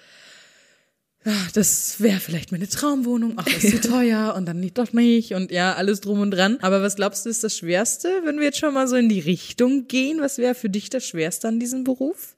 Ah, 1.25 1.49
das 1.53 2.01
wäre 2.01 2.19
vielleicht 2.19 2.51
meine 2.51 2.69
Traumwohnung. 2.69 3.35
Ach, 3.37 3.45
das 3.45 3.63
ist 3.63 3.83
zu 3.83 3.91
teuer 3.91 4.35
und 4.37 4.47
dann 4.47 4.59
nicht 4.59 4.79
doch 4.79 4.93
nicht 4.95 5.35
und 5.35 5.51
ja, 5.51 5.75
alles 5.75 6.01
drum 6.01 6.21
und 6.21 6.31
dran. 6.31 6.59
Aber 6.63 6.81
was 6.81 6.97
glaubst 6.97 7.27
du, 7.27 7.31
ist 7.31 7.45
das 7.45 7.59
Schwerste, 7.59 8.23
wenn 8.25 8.39
wir 8.39 8.45
jetzt 8.45 8.59
schon 8.59 8.73
mal 8.73 8.89
so 8.89 8.97
in 8.97 9.11
die 9.11 9.21
Richtung 9.21 9.87
gehen? 9.87 10.21
Was 10.21 10.39
wäre 10.39 10.55
für 10.55 10.71
dich 10.71 10.89
das 10.89 11.07
Schwerste 11.07 11.49
an 11.49 11.61
diesem 11.61 11.85
Beruf? 11.85 12.37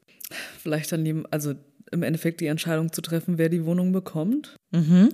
Vielleicht 0.63 0.91
dann 0.91 1.05
die, 1.05 1.23
also 1.31 1.55
im 1.93 2.03
Endeffekt 2.03 2.41
die 2.41 2.47
Entscheidung 2.47 2.93
zu 2.93 3.01
treffen, 3.03 3.39
wer 3.39 3.49
die 3.49 3.65
Wohnung 3.65 3.93
bekommt. 3.93 4.57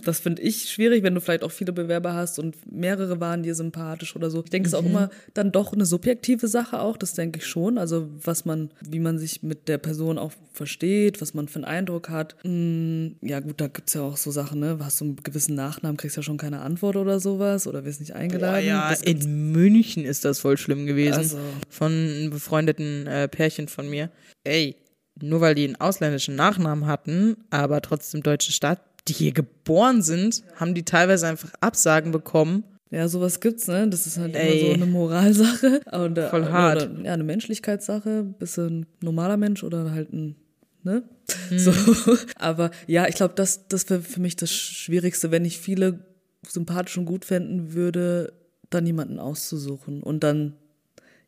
Das 0.05 0.21
finde 0.21 0.41
ich 0.43 0.71
schwierig, 0.71 1.03
wenn 1.03 1.17
du 1.17 1.21
vielleicht 1.21 1.43
auch 1.43 1.51
viele 1.51 1.73
Bewerber 1.73 2.15
hast 2.15 2.39
und 2.39 2.55
mehrere 2.73 3.19
waren 3.21 3.43
dir 3.43 3.57
sympathisch 3.57 4.15
oder 4.15 4.31
so. 4.31 4.45
Ich 4.45 4.51
denke, 4.51 4.69
es 4.69 4.73
ist 4.73 4.79
auch 4.79 4.85
immer 4.87 5.11
dann 5.35 5.51
doch 5.51 5.73
eine 5.73 5.85
subjektive 5.85 6.47
Sache 6.47 6.79
auch, 6.81 6.97
das 6.97 7.15
denke 7.15 7.41
ich 7.41 7.47
schon. 7.47 7.77
Also 7.77 8.09
was 8.25 8.45
man, 8.45 8.71
wie 8.89 9.01
man 9.01 9.19
sich 9.19 9.43
mit 9.43 9.67
der 9.67 9.79
Person 9.79 10.17
auch 10.17 10.33
versteht, 10.53 11.21
was 11.21 11.35
man 11.35 11.49
für 11.49 11.57
einen 11.57 11.65
Eindruck 11.65 12.09
hat. 12.09 12.37
Mm, 12.45 13.09
Ja 13.21 13.41
gut, 13.41 13.61
da 13.61 13.67
gibt's 13.67 13.95
ja 13.95 14.03
auch 14.03 14.17
so 14.17 14.31
Sachen, 14.31 14.61
ne? 14.61 14.79
Hast 14.81 15.01
du 15.01 15.07
einen 15.07 15.17
gewissen 15.17 15.57
Nachnamen, 15.57 15.97
kriegst 15.97 16.17
ja 16.17 16.23
schon 16.23 16.37
keine 16.39 16.61
Antwort 16.61 16.95
oder 16.97 17.19
sowas 17.19 17.67
oder 17.67 17.85
wirst 17.85 17.99
nicht 17.99 18.15
eingeladen. 18.15 18.65
Das 18.91 19.03
gibt's- 19.03 19.25
in 19.25 19.51
München 19.53 20.05
ist 20.05 20.25
das 20.25 20.39
voll 20.39 20.57
schlimm 20.57 20.87
gewesen. 20.87 21.19
Also. 21.19 21.39
Von 21.69 21.91
einem 21.93 22.31
befreundeten 22.31 23.07
äh, 23.09 23.27
Pärchen 23.27 23.67
von 23.67 23.91
mir. 23.91 24.11
Ey, 24.45 24.77
nur 25.21 25.41
weil 25.41 25.55
die 25.55 25.65
einen 25.65 25.77
ausländischen 25.77 26.37
Nachnamen 26.37 26.87
hatten, 26.87 27.37
aber 27.51 27.81
trotzdem 27.83 28.23
deutsche 28.23 28.53
Stadt, 28.53 28.81
die 29.09 29.13
hier 29.13 29.33
geboren 29.33 30.03
sind, 30.03 30.43
haben 30.57 30.75
die 30.75 30.85
teilweise 30.85 31.27
einfach 31.27 31.53
Absagen 31.61 32.13
bekommen. 32.13 32.65
Ja, 32.91 33.07
sowas 33.09 33.41
gibt's, 33.41 33.67
ne? 33.69 33.89
Das 33.89 34.07
ist 34.07 34.19
halt 34.19 34.35
Ey. 34.35 34.61
immer 34.61 34.67
so 34.69 34.75
eine 34.75 34.87
Moralsache. 34.87 35.81
Und, 35.93 36.17
äh, 36.17 36.29
Voll 36.29 36.47
hart. 36.47 36.89
Oder, 36.91 37.05
ja, 37.05 37.13
eine 37.13 37.25
Menschlichkeitssache. 37.25 38.25
Bist 38.39 38.57
du 38.57 38.63
ein 38.63 38.87
normaler 39.03 39.37
Mensch 39.37 39.63
oder 39.63 39.91
halt 39.91 40.13
ein, 40.13 40.37
ne? 40.85 41.03
Mhm. 41.51 41.59
So. 41.59 41.73
Aber 42.37 42.71
ja, 42.87 43.07
ich 43.07 43.15
glaube, 43.15 43.35
das, 43.35 43.69
das 43.69 43.89
wäre 43.91 44.01
für 44.01 44.21
mich 44.21 44.37
das 44.37 44.51
Schwierigste, 44.51 45.31
wenn 45.31 45.45
ich 45.45 45.59
viele 45.59 46.01
sympathisch 46.47 46.97
und 46.97 47.05
gut 47.05 47.27
fänden 47.27 47.75
würde, 47.75 48.33
dann 48.71 48.87
jemanden 48.87 49.19
auszusuchen. 49.19 50.03
Und 50.03 50.25
dann, 50.25 50.55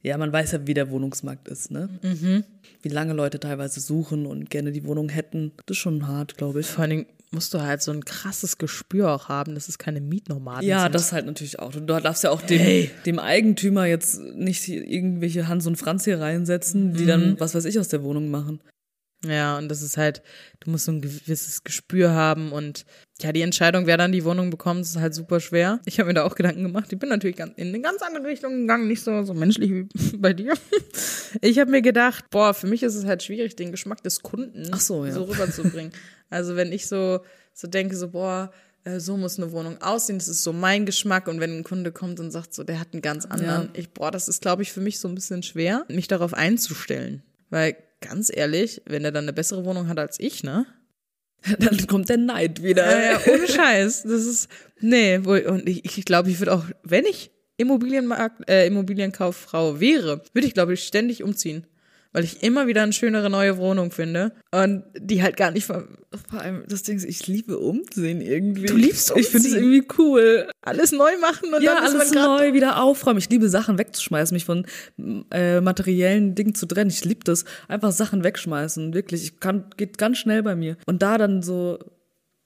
ja, 0.02 0.16
man 0.19 0.33
weiß 0.33 0.52
ja, 0.52 0.66
wie 0.66 0.75
der 0.75 0.90
Wohnungsmarkt 0.90 1.49
ist, 1.49 1.71
ne? 1.71 1.88
Mhm. 2.02 2.45
Wie 2.83 2.88
lange 2.88 3.12
Leute 3.12 3.38
teilweise 3.40 3.80
suchen 3.80 4.25
und 4.26 4.49
gerne 4.50 4.73
die 4.73 4.85
Wohnung 4.85 5.09
hätten. 5.11 5.52
Das 5.66 5.76
ist 5.76 5.80
schon 5.83 6.09
hart, 6.09 6.37
glaube 6.38 6.61
ich. 6.61 6.66
Vor 6.66 6.83
allen 6.83 6.90
Dingen 6.90 7.07
musst 7.33 7.52
du 7.54 7.61
halt 7.61 7.83
so 7.83 7.92
ein 7.92 8.04
krasses 8.04 8.59
Gespür 8.59 9.11
auch 9.12 9.28
haben, 9.28 9.54
dass 9.54 9.69
es 9.69 9.78
keine 9.78 10.00
Mietnomaden 10.00 10.66
Ja, 10.66 10.85
sind. 10.85 10.95
das 10.95 11.12
halt 11.12 11.26
natürlich 11.26 11.59
auch. 11.59 11.71
Du 11.73 11.80
darfst 11.80 12.25
ja 12.25 12.30
auch 12.30 12.42
dem, 12.42 12.88
dem 13.07 13.19
Eigentümer 13.19 13.85
jetzt 13.87 14.21
nicht 14.35 14.66
irgendwelche 14.69 15.47
Hans 15.47 15.66
und 15.66 15.76
Franz 15.76 16.04
hier 16.04 16.19
reinsetzen, 16.21 16.95
die 16.95 17.07
dann 17.07 17.38
was 17.38 17.54
weiß 17.54 17.66
ich 17.66 17.78
aus 17.78 17.88
der 17.88 18.02
Wohnung 18.02 18.30
machen. 18.30 18.61
Ja, 19.25 19.59
und 19.59 19.69
das 19.69 19.83
ist 19.83 19.97
halt, 19.99 20.23
du 20.61 20.71
musst 20.71 20.87
so 20.87 20.93
ein 20.93 21.03
gewisses 21.03 21.62
Gespür 21.62 22.12
haben 22.12 22.53
und 22.53 22.87
ja, 23.21 23.33
die 23.33 23.43
Entscheidung, 23.43 23.87
wer 23.87 23.99
dann 23.99 24.12
die 24.12 24.25
Wohnung 24.25 24.49
bekommt, 24.49 24.81
ist 24.81 24.97
halt 24.97 25.15
super 25.15 25.41
schwer. 25.41 25.81
Ich 25.85 25.99
habe 25.99 26.09
mir 26.09 26.15
da 26.15 26.25
auch 26.25 26.35
Gedanken 26.35 26.62
gemacht. 26.62 26.91
Ich 26.91 26.99
bin 26.99 27.11
natürlich 27.11 27.39
in 27.39 27.53
eine 27.69 27.81
ganz 27.83 28.00
andere 28.00 28.25
Richtung 28.25 28.62
gegangen, 28.62 28.89
nicht 28.89 29.03
so, 29.03 29.23
so 29.25 29.35
menschlich 29.35 29.71
wie 29.71 30.17
bei 30.17 30.33
dir. 30.33 30.55
Ich 31.43 31.59
habe 31.59 31.71
mir 31.71 31.83
gedacht, 31.83 32.25
boah, 32.31 32.55
für 32.55 32.67
mich 32.67 32.83
ist 32.83 32.95
es 32.95 33.05
halt 33.05 33.23
schwierig, 33.23 33.57
den 33.57 33.73
Geschmack 33.73 34.03
des 34.03 34.23
Kunden 34.23 34.73
so, 34.79 35.05
ja. 35.05 35.12
so 35.12 35.25
rüberzubringen. 35.25 35.93
also 36.31 36.57
wenn 36.57 36.73
ich 36.73 36.87
so, 36.87 37.21
so 37.53 37.69
denke, 37.69 37.97
so, 37.97 38.09
boah, 38.09 38.50
äh, 38.85 39.00
so 39.00 39.19
muss 39.19 39.39
eine 39.39 39.53
Wohnung 39.53 39.83
aussehen, 39.83 40.19
das 40.19 40.29
ist 40.29 40.43
so 40.43 40.55
mein 40.55 40.87
Geschmack 40.87 41.29
und 41.29 41.41
wenn 41.41 41.59
ein 41.59 41.65
Kunde 41.65 41.93
kommt 41.93 42.21
und 42.21 42.31
sagt 42.31 42.55
so, 42.55 42.65
der 42.65 42.81
hat 42.81 42.89
einen 42.93 43.03
ganz 43.03 43.27
anderen, 43.27 43.67
Ja. 43.67 43.71
ich, 43.75 43.91
boah, 43.91 44.11
das 44.11 44.29
ist, 44.29 44.41
glaube 44.41 44.62
ich, 44.62 44.73
für 44.73 44.81
mich 44.81 44.99
so 44.99 45.09
ein 45.09 45.15
bisschen 45.15 45.43
schwer, 45.43 45.85
mich 45.89 46.09
darauf 46.09 46.33
einzustellen. 46.33 47.23
Weil, 47.50 47.77
ganz 48.00 48.30
ehrlich, 48.35 48.83
wenn 48.87 49.04
er 49.04 49.12
dann 49.12 49.25
eine 49.25 49.33
bessere 49.33 49.64
Wohnung 49.64 49.88
hat 49.88 49.99
als 49.99 50.19
ich, 50.21 50.42
ne? 50.42 50.66
Dann 51.59 51.87
kommt 51.87 52.11
der 52.11 52.19
Neid 52.19 52.62
wieder. 52.62 52.85
Ja, 52.85 53.12
ja, 53.12 53.21
ohne 53.33 53.49
Scheiß. 53.49 54.02
Das 54.02 54.26
ist, 54.26 54.49
nee, 54.80 55.25
wohl, 55.25 55.40
und 55.40 55.66
ich, 55.69 55.99
ich 55.99 56.04
glaube, 56.04 56.30
ich 56.30 56.38
würde 56.38 56.52
auch, 56.52 56.64
wenn 56.83 57.07
ich 57.07 57.30
Immobilienmarkt, 57.57 58.49
äh, 58.49 58.66
Immobilienkauffrau 58.66 59.80
wäre, 59.80 60.23
würde 60.33 60.47
ich, 60.47 60.54
glaube 60.54 60.75
ich, 60.75 60.85
ständig 60.85 61.23
umziehen. 61.23 61.66
Weil 62.12 62.25
ich 62.25 62.43
immer 62.43 62.67
wieder 62.67 62.83
eine 62.83 62.93
schönere 62.93 63.31
neue 63.31 63.57
Wohnung 63.57 63.93
finde 63.93 64.33
und 64.50 64.83
die 64.99 65.23
halt 65.23 65.37
gar 65.37 65.52
nicht 65.52 65.67
ver 65.67 65.87
Vor 66.29 66.40
allem, 66.40 66.64
das 66.69 66.83
Ding 66.83 66.97
ist, 66.97 67.05
ich 67.05 67.29
liebe 67.29 67.59
Umziehen 67.59 68.21
irgendwie. 68.21 68.67
Du 68.67 68.76
liebst 68.76 69.12
Ich 69.17 69.29
finde 69.29 69.47
es 69.47 69.55
irgendwie 69.55 69.87
cool. 69.99 70.49
alles 70.62 70.90
neu 70.90 71.17
machen 71.21 71.55
und 71.55 71.62
Ja, 71.62 71.75
dann 71.75 71.85
alles 71.85 72.12
neu, 72.12 72.52
wieder 72.52 72.83
aufräumen. 72.83 73.21
Ich 73.21 73.31
liebe 73.31 73.49
Sachen 73.49 73.79
wegzuschmeißen, 73.79 74.35
mich 74.35 74.45
von 74.45 74.67
äh, 75.31 75.61
materiellen 75.61 76.35
Dingen 76.35 76.57
zu 76.57 76.67
trennen. 76.67 76.90
Ich 76.90 77.05
liebe 77.05 77.23
das. 77.23 77.45
Einfach 77.69 77.93
Sachen 77.93 78.25
wegschmeißen, 78.25 78.93
wirklich. 78.93 79.23
Ich 79.23 79.40
kann, 79.40 79.67
geht 79.76 79.97
ganz 79.97 80.19
schnell 80.19 80.43
bei 80.43 80.57
mir. 80.57 80.76
Und 80.87 81.02
da 81.02 81.17
dann 81.17 81.43
so 81.43 81.79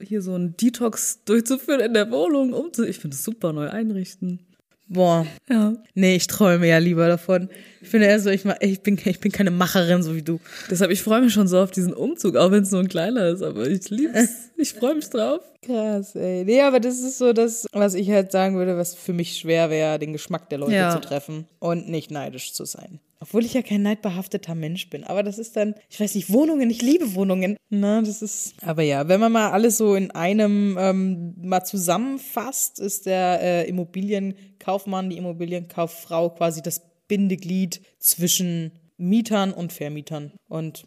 hier 0.03 0.21
so 0.21 0.35
ein 0.35 0.57
Detox 0.57 1.25
durchzuführen 1.25 1.81
in 1.81 1.95
der 1.95 2.11
Wohnung, 2.11 2.53
um 2.53 2.73
zu, 2.73 2.87
ich 2.87 2.99
finde 2.99 3.15
es 3.15 3.25
super 3.25 3.53
neu 3.53 3.71
einrichten. 3.71 4.41
Boah, 4.87 5.27
Ja. 5.49 5.73
nee, 5.95 6.15
ich 6.17 6.27
träume 6.27 6.69
ja 6.69 6.79
lieber 6.79 7.09
davon. 7.09 7.49
Ich 7.81 7.89
finde 7.89 8.07
eher 8.07 8.21
so, 8.21 8.31
ich, 8.31 8.45
ich, 8.61 8.83
bin, 8.83 8.99
ich 9.03 9.19
bin 9.19 9.33
keine 9.33 9.51
Macherin, 9.51 10.03
so 10.03 10.15
wie 10.15 10.23
du. 10.23 10.41
Deshalb, 10.71 10.91
ich 10.91 11.03
freue 11.03 11.23
mich 11.23 11.33
schon 11.33 11.49
so 11.49 11.59
auf 11.59 11.71
diesen 11.71 11.95
Umzug, 11.95 12.37
auch 12.37 12.51
wenn 12.51 12.63
es 12.65 12.71
nur 12.71 12.81
ein 12.81 12.89
kleiner 12.89 13.29
ist, 13.29 13.43
aber 13.43 13.67
ich 13.67 13.89
lieb's. 13.91 14.29
Ich 14.57 14.73
freue 14.73 14.95
mich 14.95 15.11
drauf. 15.11 15.41
Krass, 15.67 16.15
ey. 16.15 16.45
Nee, 16.45 16.61
aber 16.61 16.79
das 16.79 17.01
ist 17.01 17.19
so 17.19 17.33
das, 17.33 17.67
was 17.73 17.95
ich 17.95 18.09
halt 18.11 18.31
sagen 18.31 18.57
würde, 18.57 18.77
was 18.77 18.95
für 18.95 19.13
mich 19.13 19.37
schwer 19.37 19.69
wäre, 19.69 19.99
den 19.99 20.13
Geschmack 20.13 20.49
der 20.49 20.59
Leute 20.59 20.75
Ja. 20.75 20.91
zu 20.95 21.01
treffen 21.01 21.49
und 21.59 21.89
nicht 21.89 22.13
neidisch 22.13 22.53
zu 22.53 22.65
sein. 22.65 23.01
Obwohl 23.25 23.47
ich 23.47 23.55
ja 23.55 23.63
kein 23.63 23.81
neidbehafteter 23.81 24.55
Mensch 24.55 24.91
bin. 24.91 25.03
Aber 25.03 25.23
das 25.23 25.39
ist 25.39 25.57
dann, 25.57 25.75
ich 25.89 25.99
weiß 25.99 26.15
nicht, 26.15 26.31
Wohnungen, 26.31 26.69
ich 26.69 26.83
liebe 26.83 27.15
Wohnungen. 27.15 27.57
Na, 27.71 28.03
das 28.03 28.21
ist. 28.21 28.53
Aber 28.61 28.83
ja, 28.83 29.09
wenn 29.09 29.19
man 29.19 29.33
mal 29.33 29.51
alles 29.51 29.79
so 29.79 29.95
in 29.95 30.11
einem 30.11 30.77
ähm, 30.79 31.33
mal 31.39 31.65
zusammenfasst, 31.65 32.81
ist 32.81 33.07
der 33.07 33.41
äh, 33.41 33.67
Immobilienkaufmann, 33.67 35.09
die 35.09 35.17
Immobilienkauffrau 35.17 36.35
quasi 36.35 36.61
das 36.61 36.83
Bindeglied 37.09 37.81
zwischen 37.99 38.73
Mietern 38.99 39.55
und 39.55 39.73
Vermietern 39.73 40.33
und 40.51 40.87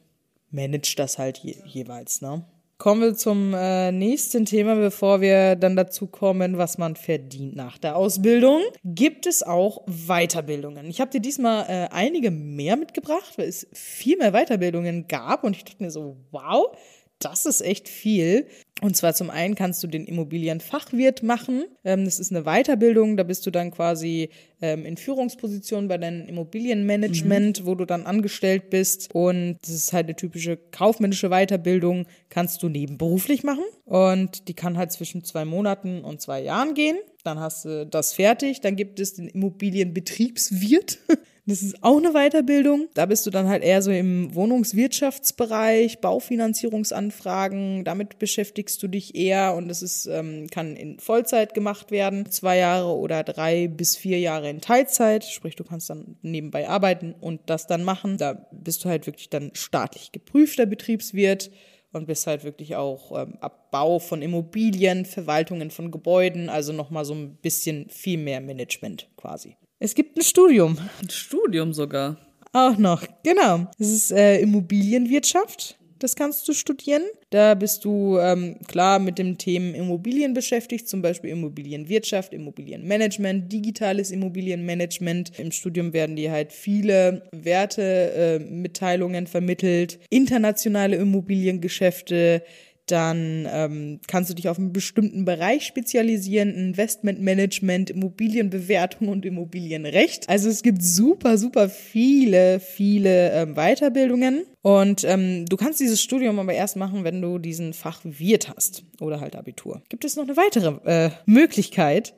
managt 0.51 0.99
das 0.99 1.17
halt 1.17 1.39
je 1.39 1.55
jeweils, 1.65 2.21
ne? 2.21 2.45
Kommen 2.77 3.01
wir 3.01 3.15
zum 3.15 3.55
äh, 3.55 3.91
nächsten 3.91 4.45
Thema, 4.45 4.75
bevor 4.75 5.19
wir 5.19 5.55
dann 5.55 5.75
dazu 5.75 6.05
kommen, 6.05 6.59
was 6.59 6.77
man 6.77 6.95
verdient 6.95 7.55
nach 7.55 7.79
der 7.79 7.95
Ausbildung. 7.95 8.61
Gibt 8.83 9.25
es 9.25 9.41
auch 9.41 9.83
Weiterbildungen? 9.87 10.87
Ich 10.87 11.01
habe 11.01 11.09
dir 11.09 11.19
diesmal 11.19 11.65
äh, 11.67 11.87
einige 11.91 12.29
mehr 12.29 12.77
mitgebracht, 12.77 13.33
weil 13.37 13.47
es 13.47 13.67
viel 13.73 14.17
mehr 14.17 14.31
Weiterbildungen 14.31 15.07
gab 15.07 15.43
und 15.43 15.55
ich 15.55 15.65
dachte 15.65 15.81
mir 15.81 15.89
so, 15.89 16.17
wow, 16.29 16.77
das 17.19 17.45
ist 17.45 17.61
echt 17.61 17.89
viel. 17.89 18.47
Und 18.81 18.95
zwar 18.95 19.15
zum 19.15 19.31
einen 19.31 19.55
kannst 19.55 19.83
du 19.83 19.87
den 19.87 20.05
Immobilienfachwirt 20.05 21.23
machen. 21.23 21.65
Ähm, 21.83 22.05
das 22.05 22.19
ist 22.19 22.31
eine 22.31 22.43
Weiterbildung. 22.43 23.17
Da 23.17 23.23
bist 23.23 23.45
du 23.47 23.51
dann 23.51 23.71
quasi 23.71 24.29
ähm, 24.61 24.85
in 24.85 24.97
Führungsposition 24.97 25.87
bei 25.87 25.97
deinem 25.97 26.27
Immobilienmanagement, 26.27 27.65
wo 27.65 27.73
du 27.73 27.85
dann 27.85 28.05
angestellt 28.05 28.69
bist. 28.69 29.09
Und 29.15 29.57
das 29.61 29.71
ist 29.71 29.93
halt 29.93 30.05
eine 30.05 30.15
typische 30.15 30.57
kaufmännische 30.57 31.29
Weiterbildung. 31.29 32.05
Kannst 32.29 32.61
du 32.61 32.69
nebenberuflich 32.69 33.43
machen. 33.43 33.63
Und 33.85 34.47
die 34.47 34.53
kann 34.53 34.77
halt 34.77 34.91
zwischen 34.91 35.23
zwei 35.23 35.43
Monaten 35.43 36.03
und 36.03 36.21
zwei 36.21 36.41
Jahren 36.41 36.75
gehen. 36.75 36.97
Dann 37.23 37.39
hast 37.39 37.65
du 37.65 37.87
das 37.87 38.13
fertig. 38.13 38.61
Dann 38.61 38.75
gibt 38.75 38.99
es 38.99 39.15
den 39.15 39.27
Immobilienbetriebswirt. 39.27 40.99
Das 41.47 41.61
ist 41.61 41.81
auch 41.81 41.95
eine 41.95 42.11
Weiterbildung. 42.11 42.89
Da 42.93 43.05
bist 43.05 43.25
du 43.25 43.29
dann 43.29 43.47
halt 43.47 43.63
eher 43.63 43.81
so 43.81 43.89
im 43.89 44.35
Wohnungswirtschaftsbereich, 44.35 46.01
Baufinanzierungsanfragen. 46.01 47.85
Damit 47.85 48.19
beschäftigst 48.19 48.83
du 48.83 48.89
dich 48.89 49.15
eher 49.15 49.55
und 49.55 49.69
das 49.69 49.81
ist, 49.81 50.07
ähm, 50.07 50.47
kann 50.51 50.75
in 50.75 50.99
Vollzeit 50.99 51.53
gemacht 51.53 51.89
werden. 51.89 52.29
Zwei 52.29 52.57
Jahre 52.57 52.93
oder 52.97 53.23
drei 53.23 53.69
bis 53.69 53.95
vier 53.95 54.19
Jahre 54.19 54.49
in 54.49 54.59
Teilzeit. 54.59 55.23
Sprich, 55.23 55.55
du 55.55 55.63
kannst 55.63 55.89
dann 55.89 56.17
nebenbei 56.21 56.67
arbeiten 56.67 57.15
und 57.17 57.39
das 57.45 57.65
dann 57.65 57.85
machen. 57.85 58.17
Da 58.17 58.45
bist 58.51 58.83
du 58.83 58.89
halt 58.89 59.07
wirklich 59.07 59.29
dann 59.29 59.51
staatlich 59.53 60.11
geprüfter 60.11 60.65
Betriebswirt 60.65 61.49
und 61.93 62.07
bist 62.07 62.27
halt 62.27 62.43
wirklich 62.43 62.75
auch 62.75 63.17
ähm, 63.17 63.37
Abbau 63.39 63.99
von 63.99 64.21
Immobilien, 64.21 65.05
Verwaltungen 65.05 65.71
von 65.71 65.91
Gebäuden, 65.91 66.49
also 66.49 66.73
nochmal 66.73 67.05
so 67.05 67.13
ein 67.13 67.37
bisschen 67.37 67.89
viel 67.89 68.17
mehr 68.17 68.41
Management 68.41 69.09
quasi. 69.15 69.55
Es 69.79 69.93
gibt 69.93 70.17
ein 70.17 70.23
Studium, 70.23 70.77
Ein 71.01 71.09
Studium 71.09 71.71
sogar. 71.71 72.17
auch 72.51 72.77
noch, 72.77 73.03
genau. 73.23 73.67
Es 73.77 73.91
ist 73.91 74.11
äh, 74.11 74.39
Immobilienwirtschaft. 74.39 75.77
Das 75.99 76.15
kannst 76.15 76.47
du 76.47 76.53
studieren. 76.53 77.03
Da 77.31 77.53
bist 77.55 77.83
du 77.85 78.17
ähm, 78.19 78.57
klar 78.67 78.97
mit 78.99 79.17
dem 79.17 79.37
Themen 79.37 79.73
Immobilien 79.75 80.33
beschäftigt, 80.33 80.87
zum 80.87 81.01
Beispiel 81.01 81.31
Immobilienwirtschaft, 81.31 82.33
Immobilienmanagement, 82.33 83.51
digitales 83.51 84.11
Immobilienmanagement. 84.11 85.37
Im 85.39 85.51
Studium 85.51 85.93
werden 85.93 86.15
dir 86.15 86.31
halt 86.31 86.53
viele 86.53 87.23
Wertemitteilungen 87.31 89.25
äh, 89.25 89.27
vermittelt, 89.27 89.99
internationale 90.09 90.95
Immobiliengeschäfte, 90.97 92.43
dann 92.87 93.47
ähm, 93.51 93.99
kannst 94.07 94.29
du 94.29 94.33
dich 94.33 94.49
auf 94.49 94.57
einen 94.57 94.73
bestimmten 94.73 95.25
Bereich 95.25 95.65
spezialisieren, 95.65 96.55
Investmentmanagement, 96.55 97.89
Immobilienbewertung 97.89 99.09
und 99.09 99.25
Immobilienrecht. 99.25 100.27
Also 100.29 100.49
es 100.49 100.63
gibt 100.63 100.81
super, 100.81 101.37
super 101.37 101.69
viele, 101.69 102.59
viele 102.59 103.31
ähm, 103.31 103.55
Weiterbildungen. 103.55 104.45
Und 104.61 105.03
ähm, 105.03 105.45
du 105.45 105.57
kannst 105.57 105.79
dieses 105.79 106.01
Studium 106.01 106.39
aber 106.39 106.53
erst 106.53 106.77
machen, 106.77 107.03
wenn 107.03 107.21
du 107.21 107.39
diesen 107.39 107.73
Fach 107.73 108.01
Wirt 108.03 108.49
hast 108.55 108.83
oder 108.99 109.19
halt 109.19 109.35
Abitur. 109.35 109.81
Gibt 109.89 110.05
es 110.05 110.15
noch 110.15 110.23
eine 110.23 110.37
weitere 110.37 110.79
äh, 110.85 111.11
Möglichkeit? 111.25 112.13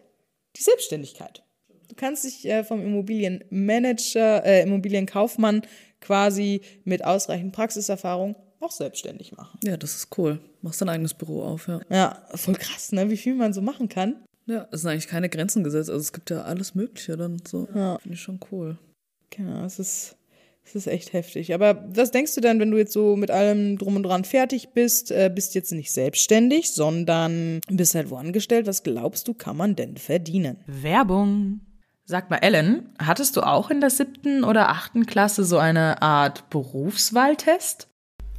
Die 0.55 0.63
Selbstständigkeit. 0.63 1.43
Du 1.88 1.95
kannst 1.95 2.23
dich 2.23 2.45
äh, 2.45 2.63
vom 2.63 2.81
Immobilienmanager, 2.81 4.45
äh, 4.45 4.63
Immobilienkaufmann 4.63 5.63
quasi 5.99 6.61
mit 6.85 7.03
ausreichend 7.03 7.53
Praxiserfahrung 7.53 8.35
auch 8.59 8.71
selbstständig 8.71 9.31
machen. 9.31 9.59
Ja, 9.63 9.77
das 9.77 9.95
ist 9.95 10.17
cool. 10.17 10.39
Machst 10.61 10.81
dein 10.81 10.89
eigenes 10.89 11.13
Büro 11.13 11.43
auf, 11.43 11.67
ja. 11.67 11.79
Ja, 11.89 12.21
voll 12.35 12.55
krass, 12.55 12.91
ne? 12.91 13.09
Wie 13.09 13.17
viel 13.17 13.35
man 13.35 13.53
so 13.53 13.61
machen 13.61 13.87
kann. 13.87 14.15
Ja, 14.45 14.67
es 14.71 14.81
sind 14.81 14.89
eigentlich 14.89 15.07
keine 15.07 15.29
Grenzen 15.29 15.63
gesetzt. 15.63 15.89
Also 15.89 16.01
es 16.01 16.11
gibt 16.11 16.29
ja 16.31 16.41
alles 16.41 16.75
Mögliche 16.75 17.15
dann 17.15 17.37
so. 17.47 17.67
Ja. 17.73 17.97
Finde 17.99 18.15
ich 18.15 18.21
schon 18.21 18.39
cool. 18.51 18.77
Genau, 19.29 19.63
es 19.63 19.77
ist, 19.77 20.17
es 20.65 20.75
ist 20.75 20.87
echt 20.87 21.13
heftig. 21.13 21.53
Aber 21.53 21.85
was 21.87 22.11
denkst 22.11 22.33
du 22.35 22.41
dann, 22.41 22.59
wenn 22.59 22.71
du 22.71 22.77
jetzt 22.77 22.93
so 22.93 23.15
mit 23.15 23.29
allem 23.29 23.77
drum 23.77 23.95
und 23.95 24.03
dran 24.03 24.25
fertig 24.25 24.69
bist, 24.69 25.11
äh, 25.11 25.31
bist 25.33 25.53
jetzt 25.53 25.71
nicht 25.71 25.91
selbstständig, 25.91 26.71
sondern 26.71 27.61
bist 27.69 27.93
halt 27.93 28.09
wo 28.09 28.15
angestellt? 28.15 28.65
Was 28.65 28.83
glaubst 28.83 29.27
du, 29.27 29.35
kann 29.35 29.55
man 29.55 29.75
denn 29.75 29.97
verdienen? 29.97 30.57
Werbung. 30.65 31.61
Sag 32.05 32.31
mal, 32.31 32.37
Ellen, 32.37 32.89
hattest 32.97 33.37
du 33.37 33.41
auch 33.41 33.69
in 33.69 33.81
der 33.81 33.91
siebten 33.91 34.43
oder 34.43 34.69
achten 34.69 35.05
Klasse 35.05 35.45
so 35.45 35.59
eine 35.59 36.01
Art 36.01 36.49
Berufswahltest? 36.49 37.87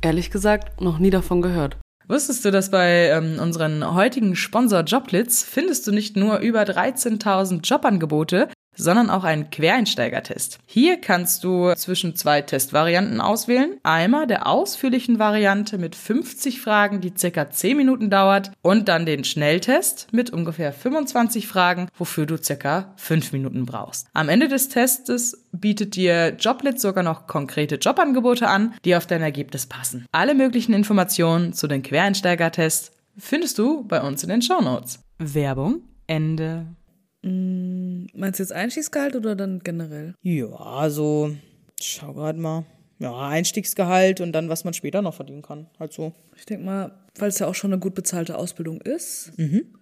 Ehrlich 0.02 0.32
gesagt, 0.32 0.80
noch 0.80 0.98
nie 0.98 1.10
davon 1.10 1.40
gehört. 1.40 1.76
Wusstest 2.10 2.44
du, 2.44 2.50
dass 2.50 2.72
bei 2.72 3.08
ähm, 3.10 3.38
unseren 3.40 3.94
heutigen 3.94 4.34
Sponsor 4.34 4.80
Joblitz 4.80 5.44
findest 5.44 5.86
du 5.86 5.92
nicht 5.92 6.16
nur 6.16 6.40
über 6.40 6.62
13.000 6.62 7.60
Jobangebote, 7.62 8.48
sondern 8.74 9.10
auch 9.10 9.24
einen 9.24 9.50
Quereinsteigertest. 9.50 10.58
Hier 10.66 11.00
kannst 11.00 11.44
du 11.44 11.72
zwischen 11.74 12.16
zwei 12.16 12.42
Testvarianten 12.42 13.20
auswählen. 13.20 13.78
Einmal 13.82 14.26
der 14.26 14.46
ausführlichen 14.46 15.18
Variante 15.18 15.78
mit 15.78 15.94
50 15.94 16.60
Fragen, 16.60 17.00
die 17.00 17.12
circa 17.16 17.50
10 17.50 17.76
Minuten 17.76 18.10
dauert 18.10 18.52
und 18.62 18.88
dann 18.88 19.06
den 19.06 19.24
Schnelltest 19.24 20.08
mit 20.12 20.30
ungefähr 20.30 20.72
25 20.72 21.46
Fragen, 21.46 21.88
wofür 21.96 22.26
du 22.26 22.36
circa 22.36 22.92
5 22.96 23.32
Minuten 23.32 23.66
brauchst. 23.66 24.06
Am 24.12 24.28
Ende 24.28 24.48
des 24.48 24.68
Testes 24.68 25.46
bietet 25.52 25.96
dir 25.96 26.36
Joblit 26.38 26.80
sogar 26.80 27.04
noch 27.04 27.26
konkrete 27.26 27.76
Jobangebote 27.76 28.48
an, 28.48 28.74
die 28.84 28.96
auf 28.96 29.06
dein 29.06 29.22
Ergebnis 29.22 29.66
passen. 29.66 30.06
Alle 30.12 30.34
möglichen 30.34 30.72
Informationen 30.72 31.52
zu 31.52 31.66
den 31.66 31.82
Quereinsteigertests 31.82 32.92
findest 33.18 33.58
du 33.58 33.84
bei 33.84 34.00
uns 34.00 34.22
in 34.22 34.30
den 34.30 34.42
Shownotes. 34.42 35.00
Werbung 35.18 35.82
Ende. 36.10 36.66
Mm, 37.22 38.06
meinst 38.14 38.38
du 38.38 38.42
jetzt 38.42 38.52
Einstiegsgehalt 38.52 39.16
oder 39.16 39.36
dann 39.36 39.60
generell? 39.60 40.14
Ja, 40.22 40.48
also, 40.48 41.34
schau 41.80 42.14
gerade 42.14 42.38
mal. 42.38 42.64
Ja, 42.98 43.28
Einstiegsgehalt 43.28 44.20
und 44.20 44.32
dann, 44.32 44.50
was 44.50 44.64
man 44.64 44.74
später 44.74 45.00
noch 45.00 45.14
verdienen 45.14 45.42
kann. 45.42 45.68
Halt 45.78 45.92
so. 45.92 46.12
Ich 46.36 46.44
denke 46.44 46.66
mal, 46.66 46.92
weil 47.18 47.30
es 47.30 47.38
ja 47.38 47.46
auch 47.46 47.54
schon 47.54 47.72
eine 47.72 47.80
gut 47.80 47.94
bezahlte 47.94 48.36
Ausbildung 48.36 48.82
ist, 48.82 49.32
mhm. 49.38 49.74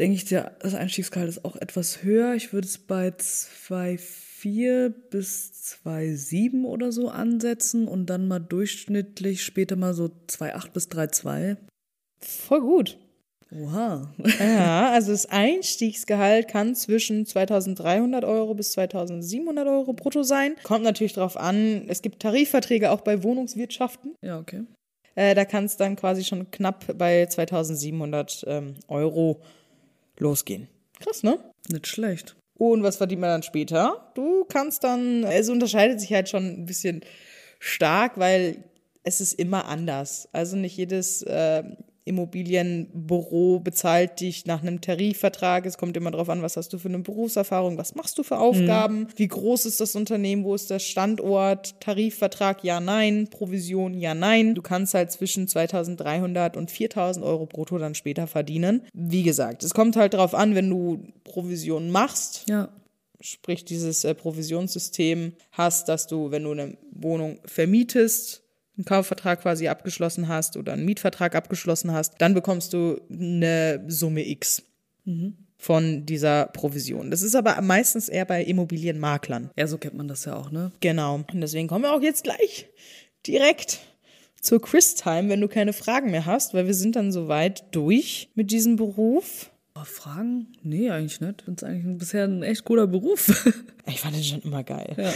denke 0.00 0.16
ich, 0.16 0.24
der, 0.24 0.56
das 0.60 0.74
Einstiegsgehalt 0.74 1.28
ist 1.28 1.44
auch 1.44 1.54
etwas 1.54 2.02
höher. 2.02 2.34
Ich 2.34 2.52
würde 2.52 2.66
es 2.66 2.78
bei 2.78 3.10
2,4 3.10 4.88
bis 4.88 5.78
2,7 5.84 6.64
oder 6.64 6.90
so 6.90 7.08
ansetzen 7.08 7.86
und 7.86 8.06
dann 8.06 8.26
mal 8.26 8.40
durchschnittlich 8.40 9.44
später 9.44 9.76
mal 9.76 9.94
so 9.94 10.06
2,8 10.28 10.72
bis 10.72 10.88
3,2. 10.88 11.56
Voll 12.18 12.60
gut. 12.60 12.98
Oha. 13.50 14.14
ja, 14.38 14.90
also 14.90 15.12
das 15.12 15.26
Einstiegsgehalt 15.26 16.48
kann 16.48 16.74
zwischen 16.74 17.24
2300 17.24 18.24
Euro 18.24 18.54
bis 18.54 18.72
2700 18.72 19.66
Euro 19.66 19.94
brutto 19.94 20.22
sein. 20.22 20.54
Kommt 20.62 20.84
natürlich 20.84 21.14
drauf 21.14 21.36
an. 21.36 21.84
Es 21.88 22.02
gibt 22.02 22.20
Tarifverträge 22.20 22.90
auch 22.90 23.00
bei 23.00 23.22
Wohnungswirtschaften. 23.22 24.14
Ja, 24.22 24.38
okay. 24.38 24.64
Äh, 25.14 25.34
da 25.34 25.44
kann 25.44 25.64
es 25.64 25.76
dann 25.76 25.96
quasi 25.96 26.24
schon 26.24 26.50
knapp 26.50 26.84
bei 26.98 27.26
2700 27.26 28.44
ähm, 28.46 28.74
Euro 28.86 29.40
losgehen. 30.18 30.68
Krass, 31.00 31.22
ne? 31.22 31.38
Nicht 31.68 31.86
schlecht. 31.86 32.36
Und 32.58 32.82
was 32.82 32.96
verdient 32.96 33.20
man 33.20 33.30
dann 33.30 33.42
später? 33.42 34.10
Du 34.14 34.44
kannst 34.44 34.84
dann, 34.84 35.24
es 35.24 35.48
unterscheidet 35.48 36.00
sich 36.00 36.12
halt 36.12 36.28
schon 36.28 36.44
ein 36.44 36.66
bisschen 36.66 37.00
stark, 37.60 38.18
weil 38.18 38.64
es 39.04 39.20
ist 39.20 39.32
immer 39.32 39.66
anders. 39.66 40.28
Also 40.32 40.56
nicht 40.56 40.76
jedes 40.76 41.22
äh, 41.22 41.62
Immobilienbüro 42.08 43.60
bezahlt 43.60 44.20
dich 44.20 44.46
nach 44.46 44.62
einem 44.62 44.80
Tarifvertrag. 44.80 45.66
Es 45.66 45.78
kommt 45.78 45.96
immer 45.96 46.10
darauf 46.10 46.28
an, 46.28 46.42
was 46.42 46.56
hast 46.56 46.72
du 46.72 46.78
für 46.78 46.88
eine 46.88 46.98
Berufserfahrung, 46.98 47.78
was 47.78 47.94
machst 47.94 48.18
du 48.18 48.22
für 48.22 48.38
Aufgaben, 48.38 49.00
mhm. 49.00 49.08
wie 49.16 49.28
groß 49.28 49.66
ist 49.66 49.80
das 49.80 49.94
Unternehmen, 49.94 50.44
wo 50.44 50.54
ist 50.54 50.70
der 50.70 50.78
Standort, 50.78 51.80
Tarifvertrag, 51.80 52.64
ja, 52.64 52.80
nein, 52.80 53.28
Provision, 53.30 53.94
ja, 53.94 54.14
nein. 54.14 54.54
Du 54.54 54.62
kannst 54.62 54.94
halt 54.94 55.12
zwischen 55.12 55.46
2300 55.46 56.56
und 56.56 56.70
4000 56.70 57.24
Euro 57.24 57.46
brutto 57.46 57.78
dann 57.78 57.94
später 57.94 58.26
verdienen. 58.26 58.82
Wie 58.92 59.22
gesagt, 59.22 59.62
es 59.62 59.74
kommt 59.74 59.96
halt 59.96 60.14
darauf 60.14 60.34
an, 60.34 60.54
wenn 60.54 60.68
du 60.68 61.02
Provision 61.24 61.90
machst. 61.90 62.44
Ja 62.48 62.70
sprich 63.20 63.64
dieses 63.64 64.04
äh, 64.04 64.14
Provisionssystem 64.14 65.32
hast, 65.52 65.88
dass 65.88 66.06
du, 66.06 66.30
wenn 66.30 66.44
du 66.44 66.52
eine 66.52 66.76
Wohnung 66.92 67.40
vermietest, 67.44 68.42
einen 68.78 68.84
Kaufvertrag 68.84 69.42
quasi 69.42 69.68
abgeschlossen 69.68 70.28
hast 70.28 70.56
oder 70.56 70.72
einen 70.72 70.84
Mietvertrag 70.84 71.34
abgeschlossen 71.34 71.92
hast, 71.92 72.14
dann 72.18 72.32
bekommst 72.32 72.72
du 72.72 73.00
eine 73.10 73.84
Summe 73.88 74.26
X. 74.26 74.62
Mhm. 75.04 75.34
Von 75.60 76.06
dieser 76.06 76.46
Provision. 76.46 77.10
Das 77.10 77.20
ist 77.20 77.34
aber 77.34 77.60
meistens 77.62 78.08
eher 78.08 78.24
bei 78.24 78.44
Immobilienmaklern. 78.44 79.50
Ja, 79.56 79.66
so 79.66 79.76
kennt 79.76 79.96
man 79.96 80.06
das 80.06 80.24
ja 80.24 80.36
auch, 80.36 80.52
ne? 80.52 80.70
Genau. 80.78 81.16
Und 81.16 81.40
deswegen 81.40 81.66
kommen 81.66 81.82
wir 81.82 81.92
auch 81.92 82.00
jetzt 82.00 82.22
gleich 82.22 82.68
direkt 83.26 83.80
zur 84.40 84.62
Chris-Time, 84.62 85.28
wenn 85.28 85.40
du 85.40 85.48
keine 85.48 85.72
Fragen 85.72 86.12
mehr 86.12 86.26
hast, 86.26 86.54
weil 86.54 86.66
wir 86.66 86.74
sind 86.74 86.94
dann 86.94 87.10
soweit 87.10 87.64
durch 87.74 88.28
mit 88.36 88.52
diesem 88.52 88.76
Beruf. 88.76 89.50
Oh, 89.80 89.84
Fragen? 89.84 90.48
Nee, 90.62 90.90
eigentlich 90.90 91.20
nicht. 91.20 91.34
Ich 91.38 91.44
finde 91.44 91.64
es 91.64 91.64
eigentlich 91.64 91.98
bisher 91.98 92.24
ein 92.24 92.42
echt 92.42 92.64
cooler 92.64 92.86
Beruf. 92.86 93.28
ich 93.86 94.00
fand 94.00 94.16
den 94.16 94.24
schon 94.24 94.40
immer 94.40 94.64
geil. 94.64 94.94
Ja. 94.96 95.12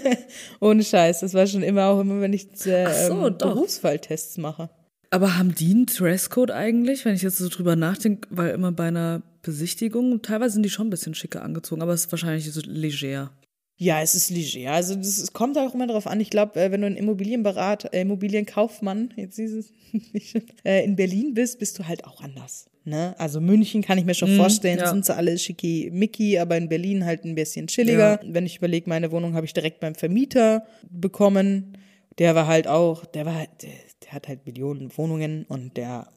Ohne 0.60 0.84
Scheiß. 0.84 1.20
Das 1.20 1.32
war 1.32 1.46
schon 1.46 1.62
immer 1.62 1.86
auch 1.86 2.00
immer, 2.00 2.20
wenn 2.20 2.32
ich 2.32 2.48
äh, 2.66 3.06
so, 3.06 3.26
ähm, 3.26 3.38
Berufsfalltests 3.38 4.36
mache. 4.38 4.68
Aber 5.10 5.38
haben 5.38 5.54
die 5.54 5.70
einen 5.70 5.86
Dresscode 5.86 6.50
eigentlich, 6.50 7.04
wenn 7.04 7.14
ich 7.14 7.22
jetzt 7.22 7.38
so 7.38 7.48
drüber 7.48 7.76
nachdenke, 7.76 8.28
weil 8.30 8.50
immer 8.50 8.72
bei 8.72 8.88
einer 8.88 9.22
Besichtigung, 9.42 10.20
teilweise 10.20 10.54
sind 10.54 10.64
die 10.64 10.70
schon 10.70 10.88
ein 10.88 10.90
bisschen 10.90 11.14
schicker 11.14 11.42
angezogen, 11.42 11.80
aber 11.80 11.92
es 11.92 12.06
ist 12.06 12.12
wahrscheinlich 12.12 12.50
so 12.52 12.60
leger. 12.64 13.30
Ja, 13.76 14.02
es 14.02 14.14
ist 14.14 14.28
leger. 14.30 14.72
Also 14.72 14.96
das, 14.96 15.18
es 15.18 15.32
kommt 15.32 15.56
auch 15.56 15.72
immer 15.72 15.86
darauf 15.86 16.06
an. 16.06 16.20
Ich 16.20 16.30
glaube, 16.30 16.60
äh, 16.60 16.70
wenn 16.70 16.82
du 16.82 16.88
ein 16.88 16.96
Immobilienberater, 16.96 17.94
äh, 17.94 18.02
Immobilienkaufmann, 18.02 19.14
jetzt 19.16 19.38
dieses, 19.38 19.72
äh, 20.64 20.84
in 20.84 20.96
Berlin 20.96 21.32
bist, 21.32 21.58
bist 21.58 21.78
du 21.78 21.86
halt 21.86 22.04
auch 22.04 22.20
anders. 22.20 22.66
Ne? 22.84 23.14
Also 23.18 23.40
München 23.40 23.82
kann 23.82 23.96
ich 23.96 24.04
mir 24.04 24.14
schon 24.14 24.36
mm, 24.36 24.38
vorstellen, 24.38 24.78
ja. 24.78 24.88
sind 24.90 25.06
sie 25.06 25.14
alle 25.14 25.38
schicki 25.38 25.90
Mickey, 25.92 26.38
aber 26.38 26.56
in 26.56 26.68
Berlin 26.68 27.04
halt 27.04 27.24
ein 27.24 27.34
bisschen 27.34 27.66
chilliger. 27.66 28.22
Ja. 28.22 28.28
Wenn 28.34 28.44
ich 28.44 28.58
überlege, 28.58 28.88
meine 28.88 29.10
Wohnung 29.10 29.34
habe 29.34 29.46
ich 29.46 29.54
direkt 29.54 29.80
beim 29.80 29.94
Vermieter 29.94 30.66
bekommen. 30.90 31.78
Der 32.18 32.34
war 32.34 32.46
halt 32.46 32.68
auch, 32.68 33.06
der 33.06 33.26
war, 33.26 33.46
der, 33.62 33.70
der 34.04 34.12
hat 34.12 34.28
halt 34.28 34.46
Millionen 34.46 34.96
Wohnungen 34.96 35.44
und 35.48 35.76
der 35.76 36.08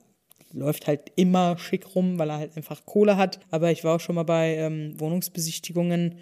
läuft 0.52 0.88
halt 0.88 1.12
immer 1.16 1.58
schick 1.58 1.96
rum, 1.96 2.20
weil 2.20 2.30
er 2.30 2.38
halt 2.38 2.58
einfach 2.58 2.86
Kohle 2.86 3.18
hat. 3.18 3.40
Aber 3.50 3.72
ich 3.72 3.84
war 3.84 3.96
auch 3.96 4.00
schon 4.00 4.16
mal 4.16 4.24
bei 4.24 4.56
ähm, 4.58 5.00
Wohnungsbesichtigungen 5.00 6.16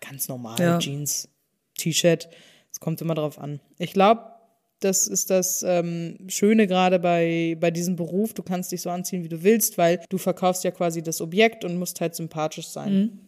ganz 0.00 0.28
normal, 0.28 0.58
ja. 0.58 0.78
Jeans, 0.78 1.28
T-Shirt. 1.76 2.28
Es 2.72 2.80
kommt 2.80 3.00
immer 3.00 3.14
drauf 3.14 3.38
an. 3.38 3.60
Ich 3.78 3.92
glaube, 3.92 4.33
das 4.80 5.06
ist 5.06 5.30
das 5.30 5.62
ähm, 5.62 6.18
Schöne 6.28 6.66
gerade 6.66 6.98
bei, 6.98 7.56
bei 7.58 7.70
diesem 7.70 7.96
Beruf. 7.96 8.34
Du 8.34 8.42
kannst 8.42 8.72
dich 8.72 8.82
so 8.82 8.90
anziehen, 8.90 9.24
wie 9.24 9.28
du 9.28 9.42
willst, 9.42 9.78
weil 9.78 10.04
du 10.08 10.18
verkaufst 10.18 10.64
ja 10.64 10.70
quasi 10.70 11.02
das 11.02 11.20
Objekt 11.20 11.64
und 11.64 11.78
musst 11.78 12.00
halt 12.00 12.14
sympathisch 12.14 12.68
sein. 12.68 12.94
Mhm. 12.94 13.18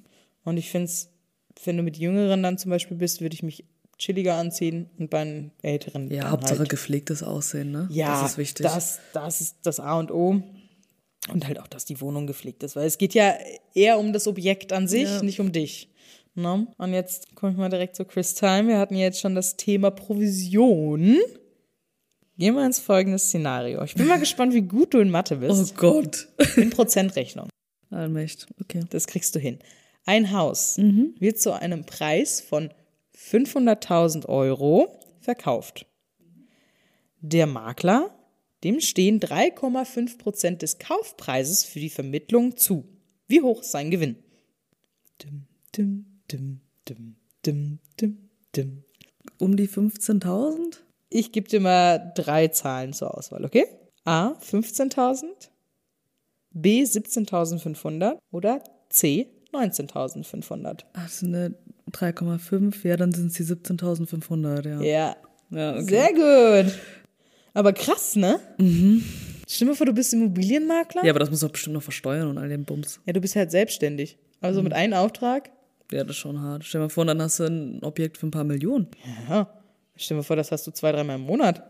Und 0.44 0.56
ich 0.58 0.70
finde 0.70 0.86
es, 0.86 1.10
wenn 1.64 1.76
du 1.76 1.82
mit 1.82 1.96
Jüngeren 1.96 2.42
dann 2.42 2.58
zum 2.58 2.70
Beispiel 2.70 2.96
bist, 2.96 3.20
würde 3.20 3.34
ich 3.34 3.42
mich 3.42 3.64
chilliger 3.98 4.34
anziehen 4.34 4.90
und 4.98 5.10
bei 5.10 5.20
einem 5.20 5.50
Älteren. 5.62 6.10
Ja, 6.10 6.30
Hauptsache 6.30 6.60
halt. 6.60 6.68
gepflegtes 6.68 7.22
Aussehen, 7.22 7.70
ne? 7.70 7.88
Ja, 7.90 8.20
das 8.20 8.32
ist 8.32 8.38
wichtig. 8.38 8.64
Das, 8.64 9.00
das 9.12 9.40
ist 9.40 9.56
das 9.62 9.80
A 9.80 9.98
und 9.98 10.10
O. 10.10 10.42
Und 11.32 11.48
halt 11.48 11.58
auch, 11.58 11.66
dass 11.66 11.84
die 11.84 12.00
Wohnung 12.00 12.26
gepflegt 12.26 12.62
ist, 12.62 12.76
weil 12.76 12.86
es 12.86 12.98
geht 12.98 13.14
ja 13.14 13.34
eher 13.74 13.98
um 13.98 14.12
das 14.12 14.28
Objekt 14.28 14.72
an 14.72 14.86
sich, 14.86 15.08
ja. 15.08 15.22
nicht 15.22 15.40
um 15.40 15.50
dich. 15.50 15.88
Ne? 16.36 16.68
Und 16.76 16.92
jetzt 16.92 17.34
komme 17.34 17.52
ich 17.52 17.58
mal 17.58 17.70
direkt 17.70 17.96
zu 17.96 18.04
Chris 18.04 18.34
Time. 18.34 18.68
Wir 18.68 18.78
hatten 18.78 18.94
jetzt 18.94 19.20
schon 19.20 19.34
das 19.34 19.56
Thema 19.56 19.90
Provision. 19.90 21.16
gehen 22.36 22.54
wir 22.54 22.64
ins 22.66 22.78
folgende 22.78 23.18
Szenario. 23.18 23.82
Ich 23.84 23.94
bin 23.94 24.06
mal 24.06 24.20
gespannt, 24.20 24.52
wie 24.52 24.60
gut 24.62 24.92
du 24.92 24.98
in 24.98 25.10
Mathe 25.10 25.36
Oh 25.36 25.40
bist. 25.40 25.76
Gott. 25.76 26.28
In 26.56 26.68
Prozentrechnung. 26.70 27.48
Allmächt. 27.90 28.46
Okay. 28.60 28.84
Das 28.90 29.06
kriegst 29.06 29.34
du 29.34 29.38
hin. 29.38 29.58
Ein 30.04 30.30
Haus 30.30 30.76
wird 30.76 31.40
zu 31.40 31.52
einem 31.52 31.84
Preis 31.86 32.40
von 32.42 32.70
500.000 33.16 34.26
Euro 34.26 35.00
verkauft. 35.20 35.86
Der 37.20 37.46
Makler, 37.46 38.10
dem 38.62 38.80
stehen 38.80 39.20
3,5 39.20 40.18
Prozent 40.18 40.62
des 40.62 40.78
Kaufpreises 40.78 41.64
für 41.64 41.80
die 41.80 41.90
Vermittlung 41.90 42.56
zu. 42.56 42.84
Wie 43.26 43.40
hoch 43.40 43.62
ist 43.62 43.72
sein 43.72 43.90
Gewinn? 43.90 44.16
Dim, 45.22 45.46
dim, 45.74 46.15
dim, 46.32 46.60
dim, 46.88 47.16
dim, 47.44 47.78
dim, 48.00 48.18
dim. 48.54 48.84
Um 49.38 49.56
die 49.56 49.68
15.000? 49.68 50.78
Ich 51.10 51.32
gebe 51.32 51.48
dir 51.48 51.60
mal 51.60 52.12
drei 52.16 52.48
Zahlen 52.48 52.92
zur 52.92 53.16
Auswahl, 53.16 53.44
okay? 53.44 53.66
A 54.04 54.32
15.000, 54.40 55.24
B 56.52 56.82
17.500 56.82 58.18
oder 58.30 58.62
C 58.88 59.28
19.500. 59.52 60.84
Ach, 60.92 61.02
das 61.04 61.20
sind 61.20 61.34
eine 61.34 61.54
3,5. 61.92 62.86
Ja, 62.86 62.96
dann 62.96 63.12
sind 63.12 63.28
es 63.28 63.34
die 63.34 63.44
17.500, 63.44 64.68
ja. 64.68 64.80
Ja, 64.82 65.16
Ja, 65.50 65.72
okay. 65.76 65.84
sehr 65.84 66.12
gut. 66.64 66.74
Aber 67.54 67.72
krass, 67.72 68.16
ne? 68.16 68.38
Mhm. 68.58 69.02
Stell 69.48 69.66
dir 69.66 69.72
mal 69.72 69.76
vor, 69.76 69.86
du 69.86 69.92
bist 69.92 70.12
Immobilienmakler. 70.12 71.04
Ja, 71.04 71.10
aber 71.12 71.20
das 71.20 71.30
muss 71.30 71.40
doch 71.40 71.50
bestimmt 71.50 71.74
noch 71.74 71.82
versteuern 71.82 72.28
und 72.28 72.38
all 72.38 72.48
den 72.48 72.64
Bums. 72.64 73.00
Ja, 73.06 73.12
du 73.12 73.20
bist 73.20 73.36
halt 73.36 73.50
selbstständig. 73.50 74.18
Also 74.40 74.62
mit 74.62 74.72
einem 74.72 74.92
Auftrag. 74.92 75.50
Ja, 75.92 76.02
das 76.02 76.16
ist 76.16 76.20
schon 76.20 76.40
hart. 76.40 76.64
Stell 76.64 76.80
dir 76.80 76.86
mal 76.86 76.90
vor, 76.90 77.04
dann 77.04 77.22
hast 77.22 77.38
du 77.40 77.44
ein 77.44 77.82
Objekt 77.82 78.18
für 78.18 78.26
ein 78.26 78.30
paar 78.30 78.44
Millionen. 78.44 78.88
Ja. 79.28 79.48
Stell 79.96 80.16
dir 80.16 80.20
mal 80.20 80.24
vor, 80.24 80.36
das 80.36 80.52
hast 80.52 80.66
du 80.66 80.70
zwei, 80.72 80.92
dreimal 80.92 81.16
im 81.16 81.22
Monat. 81.22 81.62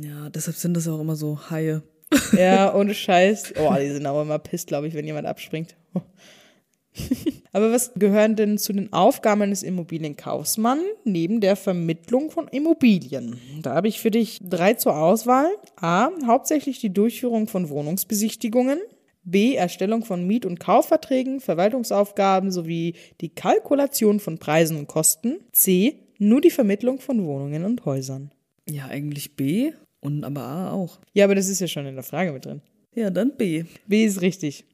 Ja, 0.00 0.28
deshalb 0.30 0.56
sind 0.56 0.74
das 0.74 0.88
auch 0.88 1.00
immer 1.00 1.16
so 1.16 1.38
Haie. 1.50 1.82
Ja, 2.36 2.74
ohne 2.76 2.94
Scheiß. 2.94 3.54
Oh, 3.58 3.74
die 3.78 3.90
sind 3.90 4.06
aber 4.06 4.22
immer 4.22 4.38
pisst, 4.38 4.68
glaube 4.68 4.86
ich, 4.86 4.94
wenn 4.94 5.06
jemand 5.06 5.26
abspringt. 5.26 5.76
Aber 7.52 7.72
was 7.72 7.92
gehören 7.94 8.36
denn 8.36 8.58
zu 8.58 8.72
den 8.72 8.92
Aufgaben 8.92 9.42
eines 9.42 9.62
Immobilienkaufsmanns 9.62 10.82
neben 11.04 11.40
der 11.40 11.56
Vermittlung 11.56 12.30
von 12.30 12.48
Immobilien? 12.48 13.38
Da 13.62 13.74
habe 13.74 13.88
ich 13.88 14.00
für 14.00 14.10
dich 14.10 14.40
drei 14.42 14.74
zur 14.74 14.96
Auswahl. 14.96 15.46
A. 15.76 16.10
Hauptsächlich 16.26 16.80
die 16.80 16.92
Durchführung 16.92 17.48
von 17.48 17.68
Wohnungsbesichtigungen. 17.68 18.78
B. 19.24 19.54
Erstellung 19.54 20.04
von 20.04 20.26
Miet- 20.26 20.46
und 20.46 20.60
Kaufverträgen, 20.60 21.40
Verwaltungsaufgaben 21.40 22.50
sowie 22.50 22.94
die 23.20 23.28
Kalkulation 23.28 24.20
von 24.20 24.38
Preisen 24.38 24.76
und 24.76 24.88
Kosten. 24.88 25.40
C. 25.52 25.98
Nur 26.18 26.40
die 26.40 26.50
Vermittlung 26.50 27.00
von 27.00 27.24
Wohnungen 27.24 27.64
und 27.64 27.84
Häusern. 27.84 28.32
Ja, 28.68 28.86
eigentlich 28.86 29.36
B 29.36 29.72
und 30.00 30.24
aber 30.24 30.42
A 30.42 30.72
auch. 30.72 30.98
Ja, 31.12 31.24
aber 31.24 31.34
das 31.34 31.48
ist 31.48 31.60
ja 31.60 31.68
schon 31.68 31.86
in 31.86 31.94
der 31.94 32.04
Frage 32.04 32.32
mit 32.32 32.44
drin. 32.44 32.62
Ja, 32.94 33.10
dann 33.10 33.36
B. 33.36 33.64
B 33.86 34.04
ist 34.04 34.20
richtig. 34.20 34.64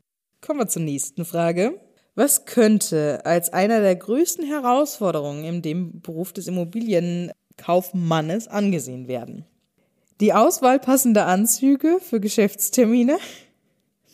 Kommen 0.41 0.61
wir 0.61 0.69
zur 0.69 0.83
nächsten 0.83 1.25
Frage. 1.25 1.81
Was 2.15 2.47
könnte 2.47 3.25
als 3.25 3.53
einer 3.53 3.81
der 3.81 3.95
größten 3.95 4.45
Herausforderungen 4.45 5.45
in 5.45 5.63
dem 5.63 6.01
Beruf 6.01 6.33
des 6.33 6.49
Immobilienkaufmannes 6.49 8.49
angesehen 8.49 9.07
werden? 9.07 9.45
Die 10.21 10.33
Auswahl 10.33 10.81
passender 10.81 11.27
Anzüge 11.27 12.01
für 12.01 12.19
Geschäftstermine. 12.19 13.19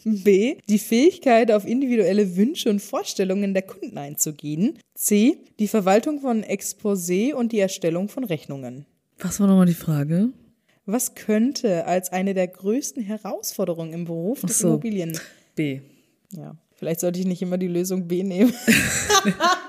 B. 0.05 0.57
Die 0.69 0.79
Fähigkeit, 0.79 1.51
auf 1.51 1.67
individuelle 1.67 2.37
Wünsche 2.37 2.71
und 2.71 2.81
Vorstellungen 2.81 3.55
der 3.55 3.63
Kunden 3.63 3.99
einzugehen. 3.99 4.79
C. 4.95 5.39
Die 5.59 5.69
Verwaltung 5.69 6.21
von 6.21 6.45
Exposé 6.45 7.33
und 7.35 7.53
die 7.53 7.61
Erstellung 7.61 8.09
von 8.09 8.25
Rechnungen. 8.25 8.87
Was 9.19 9.41
war 9.41 9.47
nochmal 9.47 9.67
die 9.67 9.75
Frage? 9.75 10.31
Was 10.87 11.15
könnte 11.15 11.87
als 11.87 12.13
eine 12.13 12.35
der 12.35 12.49
größten 12.49 13.03
Herausforderungen 13.03 13.95
im 13.95 14.05
Beruf 14.05 14.43
des 14.43 14.59
so. 14.59 14.69
Immobilien 14.69 15.19
B. 15.55 15.81
ja, 16.31 16.57
vielleicht 16.75 17.01
sollte 17.01 17.21
ich 17.21 17.27
nicht 17.27 17.41
immer 17.41 17.57
die 17.57 17.69
Lösung 17.69 18.07
B 18.07 18.23
nehmen. 18.23 18.53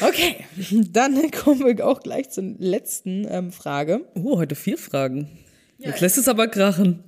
okay, 0.00 0.36
dann 0.92 1.30
kommen 1.30 1.64
wir 1.64 1.86
auch 1.86 2.00
gleich 2.00 2.30
zur 2.30 2.44
letzten 2.58 3.26
ähm, 3.30 3.52
Frage. 3.52 4.04
Oh, 4.14 4.36
heute 4.36 4.54
vier 4.54 4.76
Fragen. 4.76 5.30
Jetzt 5.78 6.00
lässt 6.00 6.18
es 6.18 6.28
aber 6.28 6.48
krachen. 6.48 7.04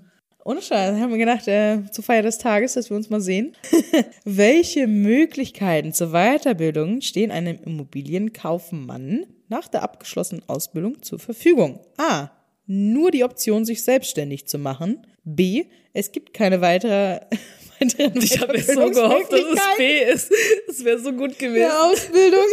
Ohne 0.47 0.63
Scheiß, 0.63 1.01
haben 1.01 1.11
wir 1.11 1.19
gedacht, 1.19 1.49
äh, 1.49 1.81
zur 1.91 2.05
Feier 2.05 2.23
des 2.23 2.39
Tages, 2.39 2.75
dass 2.75 2.89
wir 2.89 2.97
uns 2.97 3.11
mal 3.11 3.21
sehen. 3.21 3.57
Welche 4.25 4.87
Möglichkeiten 4.87 5.93
zur 5.93 6.13
Weiterbildung 6.13 7.01
stehen 7.01 7.33
einem 7.33 7.59
Immobilienkaufmann 7.65 9.27
nach 9.49 9.67
der 9.67 9.83
abgeschlossenen 9.83 10.45
Ausbildung 10.49 11.03
zur 11.03 11.19
Verfügung? 11.19 11.81
A. 11.97 12.31
Nur 12.67 13.11
die 13.11 13.25
Option, 13.25 13.65
sich 13.65 13.83
selbstständig 13.83 14.47
zu 14.47 14.59
machen. 14.59 15.05
B. 15.25 15.65
Es 15.93 16.13
gibt 16.13 16.33
keine 16.33 16.61
weitere, 16.61 17.23
weiteren 17.81 18.23
Ich 18.23 18.41
habe 18.41 18.61
so 18.61 18.89
gehofft, 18.89 19.33
dass 19.33 19.41
es 19.41 19.77
B 19.77 19.99
ist. 20.05 20.33
Das 20.69 20.85
wäre 20.85 21.01
so 21.01 21.13
gut 21.13 21.41
gewesen. 21.41 21.55
der 21.57 21.83
Ausbildung. 21.83 22.47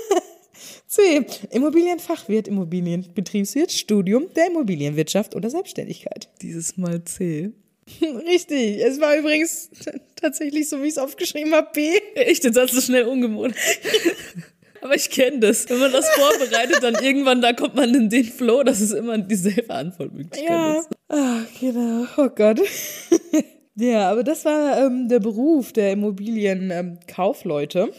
C. 0.96 1.26
Immobilienfachwirt, 1.50 2.48
Immobilienbetriebswirt, 2.48 3.70
Studium 3.70 4.26
der 4.34 4.46
Immobilienwirtschaft 4.46 5.34
oder 5.34 5.50
Selbstständigkeit. 5.50 6.28
Dieses 6.40 6.76
Mal 6.78 7.04
C. 7.04 7.50
Richtig. 8.26 8.78
Es 8.82 8.98
war 9.00 9.16
übrigens 9.16 9.70
tatsächlich 10.16 10.68
so, 10.68 10.78
wie 10.82 10.86
ich 10.86 10.92
es 10.92 10.98
aufgeschrieben 10.98 11.52
habe, 11.52 11.68
B. 11.74 11.90
Echt, 12.14 12.44
jetzt 12.44 12.58
hast 12.58 12.74
du 12.74 12.80
schnell 12.80 13.04
umgemodelt. 13.04 13.54
Aber 14.82 14.94
ich 14.94 15.10
kenne 15.10 15.40
das. 15.40 15.68
Wenn 15.68 15.78
man 15.80 15.92
das 15.92 16.08
vorbereitet, 16.10 16.78
dann 16.82 16.94
irgendwann, 17.02 17.40
da 17.42 17.52
kommt 17.52 17.74
man 17.74 17.92
in 17.94 18.08
den 18.08 18.24
Flow, 18.24 18.62
dass 18.62 18.80
es 18.80 18.92
immer 18.92 19.18
dieselbe 19.18 19.74
Antwortmöglichkeit 19.74 20.48
Ja. 20.48 20.78
ist. 20.80 20.88
Ah, 21.08 21.40
genau. 21.60 22.06
Oh 22.16 22.28
Gott. 22.28 22.60
ja, 23.74 24.10
aber 24.10 24.22
das 24.22 24.44
war 24.44 24.78
ähm, 24.86 25.08
der 25.08 25.18
Beruf 25.20 25.72
der 25.72 25.92
Immobilienkaufleute. 25.92 27.90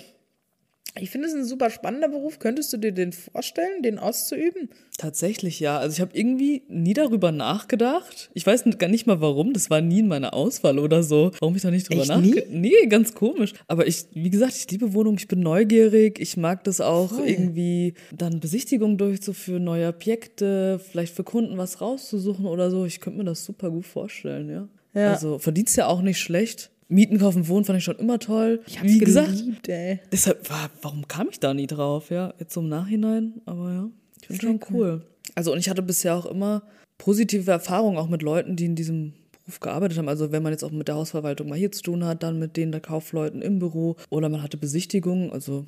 Ich 1.01 1.09
finde 1.09 1.27
es 1.27 1.33
ein 1.33 1.45
super 1.45 1.69
spannender 1.69 2.09
Beruf. 2.09 2.39
Könntest 2.39 2.73
du 2.73 2.77
dir 2.77 2.91
den 2.91 3.11
vorstellen, 3.13 3.83
den 3.83 3.99
auszuüben? 3.99 4.69
Tatsächlich, 4.97 5.59
ja. 5.59 5.77
Also 5.77 5.95
ich 5.95 6.01
habe 6.01 6.17
irgendwie 6.17 6.63
nie 6.67 6.93
darüber 6.93 7.31
nachgedacht. 7.31 8.29
Ich 8.33 8.45
weiß 8.45 8.65
gar 8.77 8.87
nicht 8.87 9.05
mal 9.05 9.21
warum. 9.21 9.53
Das 9.53 9.69
war 9.69 9.81
nie 9.81 9.99
in 9.99 10.07
meiner 10.07 10.33
Auswahl 10.33 10.79
oder 10.79 11.03
so. 11.03 11.31
Warum 11.39 11.55
ich 11.55 11.61
da 11.61 11.71
nicht 11.71 11.89
drüber 11.89 12.05
nachgedacht 12.05 12.49
Nee, 12.49 12.85
ganz 12.87 13.13
komisch. 13.13 13.53
Aber 13.67 13.87
ich, 13.87 14.05
wie 14.13 14.29
gesagt, 14.29 14.53
ich 14.55 14.69
liebe 14.71 14.93
Wohnungen. 14.93 15.17
Ich 15.17 15.27
bin 15.27 15.39
neugierig. 15.39 16.19
Ich 16.19 16.37
mag 16.37 16.63
das 16.63 16.81
auch 16.81 17.09
Voll. 17.09 17.27
irgendwie 17.27 17.93
dann 18.15 18.39
Besichtigungen 18.39 18.97
durchzuführen, 18.97 19.63
neue 19.63 19.87
Objekte, 19.87 20.79
vielleicht 20.79 21.15
für 21.15 21.23
Kunden 21.23 21.57
was 21.57 21.81
rauszusuchen 21.81 22.45
oder 22.45 22.71
so. 22.71 22.85
Ich 22.85 22.99
könnte 22.99 23.19
mir 23.19 23.25
das 23.25 23.45
super 23.45 23.69
gut 23.69 23.85
vorstellen, 23.85 24.49
ja. 24.49 24.67
Ja. 24.93 25.11
Also 25.11 25.37
verdienst 25.37 25.77
ja 25.77 25.87
auch 25.87 26.01
nicht 26.01 26.19
schlecht. 26.19 26.71
Mieten, 26.89 27.19
kaufen, 27.19 27.47
wohnen 27.47 27.65
fand 27.65 27.77
ich 27.79 27.83
schon 27.83 27.97
immer 27.97 28.17
toll. 28.19 28.61
Ich 28.65 28.79
hab's 28.79 28.89
wie 28.89 28.97
gesagt, 28.99 29.29
geliebt, 29.29 29.67
ey. 29.67 29.99
Deshalb, 30.11 30.49
war, 30.49 30.69
warum 30.81 31.07
kam 31.07 31.27
ich 31.29 31.39
da 31.39 31.53
nie 31.53 31.67
drauf? 31.67 32.09
Ja, 32.09 32.33
jetzt 32.39 32.53
so 32.53 32.61
im 32.61 32.69
Nachhinein, 32.69 33.41
aber 33.45 33.71
ja, 33.71 33.89
ich 34.21 34.27
finde 34.27 34.41
schon 34.41 34.59
cool. 34.71 35.01
Also, 35.35 35.51
und 35.51 35.59
ich 35.59 35.69
hatte 35.69 35.81
bisher 35.81 36.15
auch 36.15 36.25
immer 36.25 36.63
positive 36.97 37.51
Erfahrungen 37.51 37.97
auch 37.97 38.07
mit 38.07 38.21
Leuten, 38.21 38.55
die 38.55 38.65
in 38.65 38.75
diesem 38.75 39.13
Beruf 39.43 39.59
gearbeitet 39.59 39.97
haben. 39.97 40.07
Also, 40.07 40.31
wenn 40.31 40.41
man 40.43 40.53
jetzt 40.53 40.63
auch 40.63 40.71
mit 40.71 40.87
der 40.87 40.95
Hausverwaltung 40.95 41.49
mal 41.49 41.57
hier 41.57 41.71
zu 41.71 41.81
tun 41.83 42.05
hat, 42.05 42.23
dann 42.23 42.39
mit 42.39 42.55
denen 42.55 42.71
der 42.71 42.81
Kaufleuten 42.81 43.41
im 43.41 43.59
Büro 43.59 43.97
oder 44.09 44.29
man 44.29 44.41
hatte 44.41 44.55
Besichtigungen. 44.57 45.31
Also, 45.31 45.65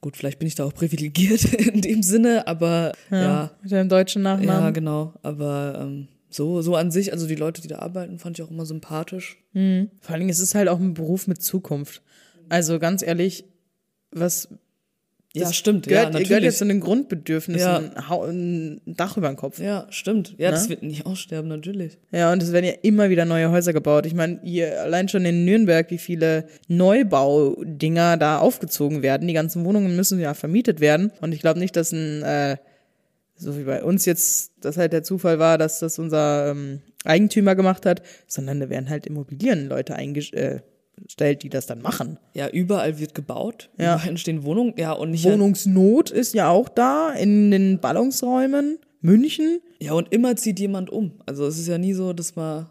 gut, 0.00 0.16
vielleicht 0.16 0.38
bin 0.38 0.48
ich 0.48 0.54
da 0.54 0.64
auch 0.64 0.74
privilegiert 0.74 1.44
in 1.54 1.82
dem 1.82 2.02
Sinne, 2.02 2.46
aber 2.46 2.92
ja, 3.10 3.50
Mit 3.62 3.72
deinem 3.72 3.88
deutschen 3.90 4.24
ja, 4.24 4.36
Nachnamen. 4.36 4.72
genau. 4.72 5.12
Aber 5.22 5.78
ähm, 5.82 6.08
so, 6.34 6.62
so 6.62 6.74
an 6.76 6.90
sich, 6.90 7.12
also 7.12 7.26
die 7.26 7.34
Leute, 7.34 7.60
die 7.62 7.68
da 7.68 7.78
arbeiten, 7.80 8.18
fand 8.18 8.38
ich 8.38 8.44
auch 8.44 8.50
immer 8.50 8.66
sympathisch. 8.66 9.38
Vor 9.52 9.60
allen 9.60 9.88
Dingen, 10.20 10.30
es 10.30 10.40
ist 10.40 10.54
halt 10.54 10.68
auch 10.68 10.80
ein 10.80 10.94
Beruf 10.94 11.26
mit 11.26 11.42
Zukunft. 11.42 12.02
Also 12.48 12.78
ganz 12.78 13.02
ehrlich, 13.02 13.44
was 14.10 14.48
Ja, 15.34 15.44
das 15.44 15.56
stimmt. 15.56 15.86
gehört, 15.86 16.04
ja, 16.04 16.10
natürlich. 16.10 16.28
gehört 16.28 16.44
jetzt 16.44 16.58
zu 16.58 16.66
den 16.66 16.80
Grundbedürfnissen, 16.80 17.60
Ja. 17.96 18.20
ein, 18.22 18.80
Dach 18.86 19.16
über 19.16 19.28
den 19.28 19.36
Kopf. 19.36 19.58
ja, 19.60 19.86
stimmt. 19.90 20.34
Ja, 20.38 20.50
das 20.50 20.64
Ne? 20.64 20.70
wird 20.70 20.82
nicht 20.82 21.06
aussterben, 21.06 21.48
natürlich. 21.48 21.96
Ja, 22.10 22.30
und 22.32 22.42
es 22.42 22.52
werden 22.52 22.66
ja 22.66 22.74
immer 22.82 23.08
wieder 23.08 23.24
neue 23.24 23.50
Häuser 23.50 23.72
gebaut. 23.72 24.04
Ich 24.06 24.12
meine, 24.14 24.40
hier 24.42 24.82
allein 24.82 25.08
schon 25.08 25.24
in 25.24 25.44
Nürnberg, 25.46 25.90
wie 25.90 25.96
viele 25.98 26.46
Neubaudinger 26.68 28.16
da 28.16 28.38
aufgezogen 28.38 29.02
werden. 29.02 29.28
Die 29.28 29.34
ganzen 29.34 29.64
Wohnungen 29.64 29.96
müssen 29.96 30.20
ja 30.20 30.34
vermietet 30.34 30.80
werden. 30.80 31.12
Und 31.20 31.32
ich 31.32 31.40
glaube 31.40 31.58
nicht, 31.60 31.76
dass 31.76 31.92
ein, 31.92 32.22
äh, 32.22 32.56
so 33.42 33.58
wie 33.58 33.64
bei 33.64 33.82
uns 33.82 34.04
jetzt, 34.04 34.52
das 34.60 34.76
halt 34.76 34.92
der 34.92 35.02
Zufall 35.02 35.38
war, 35.38 35.58
dass 35.58 35.80
das 35.80 35.98
unser 35.98 36.50
ähm, 36.50 36.80
Eigentümer 37.04 37.54
gemacht 37.54 37.84
hat, 37.86 38.02
sondern 38.26 38.60
da 38.60 38.70
werden 38.70 38.88
halt 38.88 39.06
Immobilienleute 39.06 39.94
eingestellt, 39.96 40.62
die 41.42 41.48
das 41.48 41.66
dann 41.66 41.82
machen. 41.82 42.18
Ja, 42.34 42.48
überall 42.48 42.98
wird 42.98 43.14
gebaut. 43.14 43.70
Ja. 43.78 43.94
Überall 43.96 44.08
entstehen 44.10 44.44
Wohnungen. 44.44 44.74
Ja, 44.76 44.92
und 44.92 45.10
nicht. 45.10 45.24
Wohnungsnot 45.24 46.10
ist 46.10 46.34
ja 46.34 46.48
auch 46.48 46.68
da 46.68 47.12
in 47.12 47.50
den 47.50 47.78
Ballungsräumen. 47.80 48.78
München. 49.00 49.60
Ja, 49.80 49.94
und 49.94 50.12
immer 50.12 50.36
zieht 50.36 50.60
jemand 50.60 50.88
um. 50.90 51.12
Also 51.26 51.44
es 51.46 51.58
ist 51.58 51.66
ja 51.66 51.76
nie 51.78 51.92
so, 51.92 52.12
dass 52.12 52.36
man. 52.36 52.66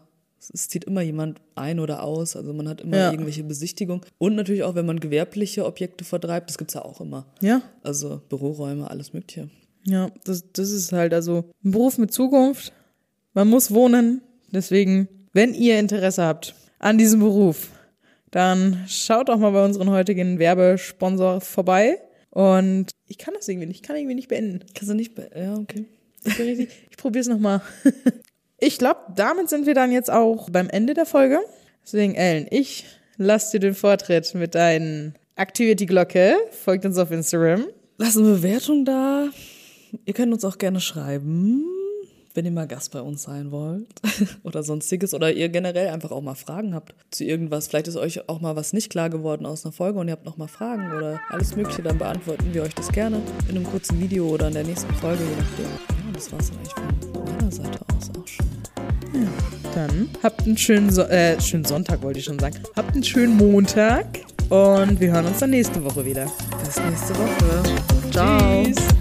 Es 0.52 0.68
zieht 0.68 0.84
immer 0.84 1.02
jemand 1.02 1.40
ein 1.54 1.78
oder 1.78 2.02
aus. 2.02 2.34
Also 2.34 2.52
man 2.52 2.68
hat 2.68 2.80
immer 2.80 2.96
Ja. 2.96 3.10
irgendwelche 3.12 3.44
Besichtigungen. 3.44 4.02
Und 4.18 4.34
natürlich 4.34 4.64
auch, 4.64 4.74
wenn 4.74 4.86
man 4.86 4.98
gewerbliche 4.98 5.64
Objekte 5.64 6.04
vertreibt, 6.04 6.50
das 6.50 6.58
gibt's 6.58 6.74
ja 6.74 6.84
auch 6.84 7.00
immer. 7.00 7.26
Ja. 7.40 7.62
Also 7.84 8.20
Büroräume, 8.28 8.90
alles 8.90 9.12
Mögliche. 9.12 9.50
Ja, 9.84 10.10
das, 10.24 10.44
das 10.52 10.70
ist 10.70 10.92
halt 10.92 11.12
also 11.14 11.50
ein 11.64 11.72
Beruf 11.72 11.98
mit 11.98 12.12
Zukunft. 12.12 12.72
Man 13.34 13.48
muss 13.48 13.72
wohnen. 13.72 14.22
Deswegen, 14.50 15.08
wenn 15.32 15.54
ihr 15.54 15.78
Interesse 15.78 16.24
habt 16.24 16.54
an 16.78 16.98
diesem 16.98 17.20
Beruf, 17.20 17.68
dann 18.30 18.84
schaut 18.86 19.28
doch 19.28 19.38
mal 19.38 19.50
bei 19.50 19.64
unseren 19.64 19.90
heutigen 19.90 20.38
Werbesponsor 20.38 21.40
vorbei. 21.40 21.98
Und 22.30 22.90
ich 23.06 23.18
kann 23.18 23.34
das 23.34 23.48
irgendwie 23.48 23.66
nicht, 23.66 23.80
ich 23.80 23.82
kann 23.82 23.96
irgendwie 23.96 24.14
nicht 24.14 24.28
beenden. 24.28 24.64
Kannst 24.74 24.90
du 24.90 24.94
nicht. 24.94 25.14
Be 25.14 25.30
ja, 25.34 25.54
okay. 25.56 25.86
Ich, 26.24 26.38
richtig, 26.38 26.68
ich 26.90 26.96
probiere 26.96 27.22
es 27.22 27.28
nochmal. 27.28 27.62
Ich 28.64 28.78
glaube, 28.78 29.00
damit 29.16 29.48
sind 29.48 29.66
wir 29.66 29.74
dann 29.74 29.90
jetzt 29.90 30.08
auch 30.08 30.48
beim 30.48 30.70
Ende 30.70 30.94
der 30.94 31.04
Folge. 31.04 31.40
Deswegen, 31.84 32.14
Ellen, 32.14 32.46
ich 32.48 32.84
lass 33.16 33.50
dir 33.50 33.58
den 33.58 33.74
Vortritt 33.74 34.36
mit 34.36 34.54
deinen 34.54 35.16
Aktiviert 35.34 35.80
die 35.80 35.86
Glocke, 35.86 36.36
folgt 36.52 36.84
uns 36.84 36.96
auf 36.96 37.10
Instagram. 37.10 37.66
Lasst 37.98 38.18
eine 38.18 38.28
Bewertung 38.28 38.84
da. 38.84 39.30
Ihr 40.04 40.14
könnt 40.14 40.32
uns 40.32 40.44
auch 40.44 40.58
gerne 40.58 40.80
schreiben, 40.80 41.64
wenn 42.34 42.46
ihr 42.46 42.50
mal 42.50 42.66
Gast 42.66 42.92
bei 42.92 43.02
uns 43.02 43.24
sein 43.24 43.50
wollt 43.50 43.88
oder 44.42 44.62
sonstiges 44.62 45.12
oder 45.12 45.32
ihr 45.32 45.50
generell 45.50 45.88
einfach 45.88 46.10
auch 46.12 46.22
mal 46.22 46.34
Fragen 46.34 46.74
habt 46.74 46.94
zu 47.10 47.24
irgendwas. 47.24 47.68
Vielleicht 47.68 47.88
ist 47.88 47.96
euch 47.96 48.28
auch 48.28 48.40
mal 48.40 48.56
was 48.56 48.72
nicht 48.72 48.90
klar 48.90 49.10
geworden 49.10 49.44
aus 49.44 49.64
einer 49.64 49.72
Folge 49.72 49.98
und 49.98 50.08
ihr 50.08 50.12
habt 50.12 50.24
noch 50.24 50.38
mal 50.38 50.48
Fragen 50.48 50.92
oder 50.96 51.20
alles 51.28 51.54
Mögliche, 51.56 51.82
dann 51.82 51.98
beantworten 51.98 52.52
wir 52.52 52.62
euch 52.62 52.74
das 52.74 52.90
gerne 52.90 53.20
in 53.48 53.56
einem 53.56 53.64
kurzen 53.64 54.00
Video 54.00 54.26
oder 54.28 54.48
in 54.48 54.54
der 54.54 54.64
nächsten 54.64 54.92
Folge, 54.94 55.22
je 55.24 55.36
nachdem. 55.36 55.66
Ja, 55.66 56.12
das 56.14 56.32
war's 56.32 56.50
dann 56.50 56.58
eigentlich 56.58 57.12
von 57.12 57.24
meiner 57.24 57.52
Seite 57.52 57.78
aus 57.94 58.10
auch 58.18 58.26
schon. 58.26 58.46
Dann 59.74 60.08
habt 60.22 60.42
einen 60.42 60.56
schönen, 60.56 60.90
so 60.90 61.02
äh, 61.02 61.38
schönen 61.40 61.64
Sonntag, 61.64 62.02
wollte 62.02 62.18
ich 62.18 62.24
schon 62.24 62.38
sagen. 62.38 62.56
Habt 62.76 62.94
einen 62.94 63.04
schönen 63.04 63.36
Montag 63.36 64.06
und 64.48 65.00
wir 65.00 65.12
hören 65.12 65.26
uns 65.26 65.38
dann 65.38 65.50
nächste 65.50 65.84
Woche 65.84 66.04
wieder. 66.04 66.30
Bis 66.64 66.78
nächste 66.78 67.14
Woche. 67.16 67.62
Ciao. 68.10 68.64
Tschüss. 68.64 68.91